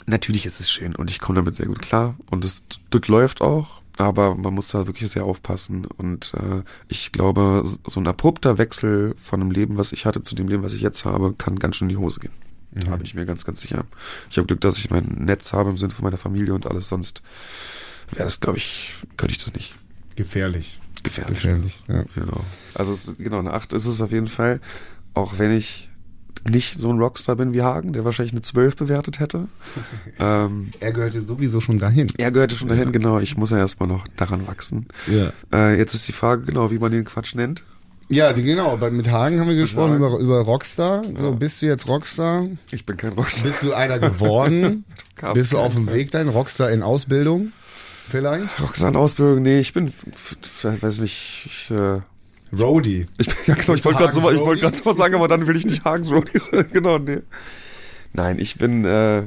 [0.06, 3.40] Natürlich ist es schön und ich komme damit sehr gut klar und es das läuft
[3.40, 5.84] auch aber man muss da wirklich sehr aufpassen.
[5.84, 10.34] Und äh, ich glaube, so ein abrupter Wechsel von einem Leben, was ich hatte, zu
[10.34, 12.32] dem Leben, was ich jetzt habe, kann ganz schön in die Hose gehen.
[12.72, 12.80] Mhm.
[12.80, 13.84] Da bin ich mir ganz, ganz sicher.
[14.30, 16.88] Ich habe Glück, dass ich mein Netz habe im Sinne von meiner Familie und alles.
[16.88, 17.22] Sonst
[18.10, 19.74] wäre das, glaube ich, könnte ich das nicht.
[20.16, 20.80] Gefährlich.
[21.02, 21.42] Gefährlich.
[21.42, 22.04] Gefährlich, ja.
[22.14, 22.44] Genau.
[22.74, 24.60] Also es, genau, eine Acht ist es auf jeden Fall.
[25.14, 25.88] Auch wenn ich
[26.48, 29.48] nicht so ein Rockstar bin wie Hagen, der wahrscheinlich eine 12 bewertet hätte.
[30.18, 32.08] ähm, er gehörte sowieso schon dahin.
[32.18, 32.90] Er gehörte schon dahin, ja.
[32.90, 33.18] genau.
[33.20, 34.86] Ich muss ja erstmal noch daran wachsen.
[35.06, 35.32] Ja.
[35.52, 37.62] Äh, jetzt ist die Frage, genau, wie man den Quatsch nennt.
[38.08, 38.76] Ja, die, genau.
[38.76, 41.04] Mit Hagen haben wir gesprochen über, über Rockstar.
[41.04, 41.20] Ja.
[41.20, 42.46] So, bist du jetzt Rockstar?
[42.70, 43.44] Ich bin kein Rockstar.
[43.44, 44.84] Bist du einer geworden?
[45.34, 46.28] bist du auf dem Weg dahin?
[46.28, 47.52] Rockstar in Ausbildung?
[48.12, 48.60] Vielleicht?
[48.60, 49.42] Rockstar in Ausbildung?
[49.42, 49.90] Nee, ich bin,
[50.62, 52.02] weiß nicht, ich, äh,
[52.54, 53.06] Roadie.
[53.16, 55.56] Ich, ja, genau, ich wollte gerade so, ich wollte gerade so sagen, aber dann will
[55.56, 56.66] ich nicht Hagens Roadie sein.
[56.74, 57.20] genau, nee.
[58.12, 59.22] Nein, ich bin, äh,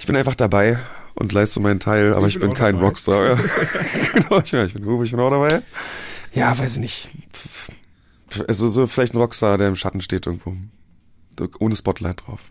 [0.00, 0.80] ich bin einfach dabei
[1.14, 2.88] und leiste meinen Teil, aber ich, ich bin, bin kein dabei.
[2.88, 3.24] Rockstar.
[3.24, 3.38] Ja.
[4.14, 5.62] genau, ich, ich bin Hugo, ich bin auch dabei.
[6.32, 7.10] Ja, weiß ich nicht.
[8.48, 10.56] Also so vielleicht ein Rockstar, der im Schatten steht irgendwo.
[11.60, 12.50] Ohne Spotlight drauf.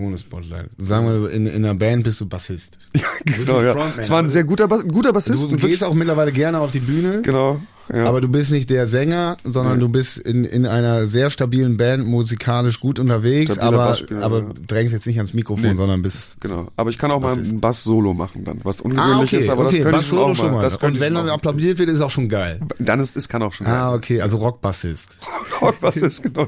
[0.00, 0.70] Ohne Spotlight.
[0.78, 2.78] Sagen wir, in, in einer Band bist du Bassist.
[2.94, 3.92] Ja, genau, ja.
[3.98, 5.44] Es war ein sehr guter, ein guter Bassist.
[5.44, 7.20] Du, du gehst auch mittlerweile gerne auf die Bühne.
[7.22, 7.60] Genau.
[7.92, 8.06] Ja.
[8.06, 9.80] Aber du bist nicht der Sänger, sondern nee.
[9.80, 14.46] du bist in, in einer sehr stabilen Band musikalisch gut unterwegs, aber, aber ja.
[14.66, 15.74] drängst jetzt nicht ans Mikrofon, nee.
[15.74, 16.40] sondern bist.
[16.40, 16.68] Genau.
[16.76, 19.66] Aber ich kann auch mal ein Bass-Solo machen dann, was ungewöhnlich ah, okay, ist, aber
[19.66, 19.78] okay.
[19.78, 20.62] das könnte ich schon auch schon mal.
[20.62, 22.60] Das Und wenn dann applaudiert wird, ist auch schon geil.
[22.78, 23.76] Dann ist, es kann auch schon geil.
[23.76, 25.18] Ah, okay, also Rockbassist.
[25.60, 26.46] Rockbassist, genau.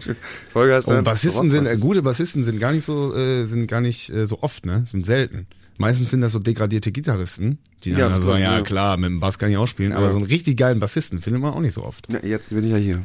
[0.53, 3.81] Folge heißt Und Bassisten sind, äh, gute Bassisten sind gar nicht so, äh, sind gar
[3.81, 4.85] nicht äh, so oft, ne?
[4.87, 5.47] Sind selten.
[5.79, 9.21] Meistens sind das so degradierte Gitarristen, die dann ja, also sagen, ja, klar, mit dem
[9.21, 9.99] Bass kann ich auch spielen, ja.
[9.99, 12.13] aber so einen richtig geilen Bassisten findet man auch nicht so oft.
[12.13, 13.03] Ja, jetzt bin ich ja hier.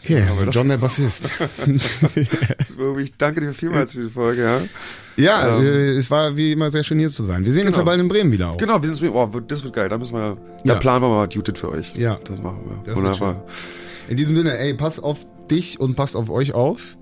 [0.00, 1.28] Okay, ja, John der Bassist.
[2.98, 4.60] ich danke dir vielmals für die Folge, ja.
[5.16, 7.44] Ja, ähm, äh, es war wie immer sehr schön hier zu sein.
[7.44, 7.70] Wir sehen genau.
[7.70, 8.56] uns ja bald in Bremen wieder auch.
[8.56, 9.88] Genau, wir sind oh, das wird geil.
[9.88, 11.94] Da müssen wir, da planen wir mal Duted für euch.
[11.96, 12.18] Ja.
[12.24, 12.80] Das machen wir.
[12.84, 13.44] Das Wunderbar.
[14.08, 16.96] In diesem Sinne, ey, pass auf dich und passt auf euch auf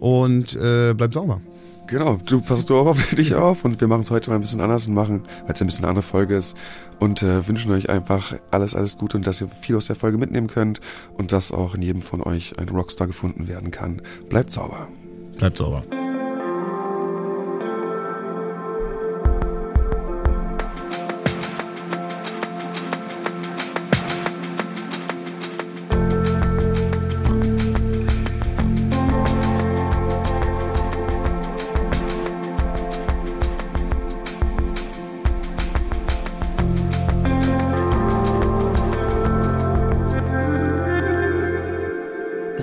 [0.00, 1.42] und äh, bleibt sauber.
[1.86, 4.40] Genau, du passt du auch auf dich auf und wir machen es heute mal ein
[4.40, 6.56] bisschen anders und machen, weil es ein bisschen eine andere Folge ist
[6.98, 10.18] und äh, wünschen euch einfach alles, alles Gute und dass ihr viel aus der Folge
[10.18, 10.80] mitnehmen könnt
[11.16, 14.00] und dass auch in jedem von euch ein Rockstar gefunden werden kann.
[14.28, 14.88] Bleibt sauber.
[15.36, 15.84] Bleibt sauber.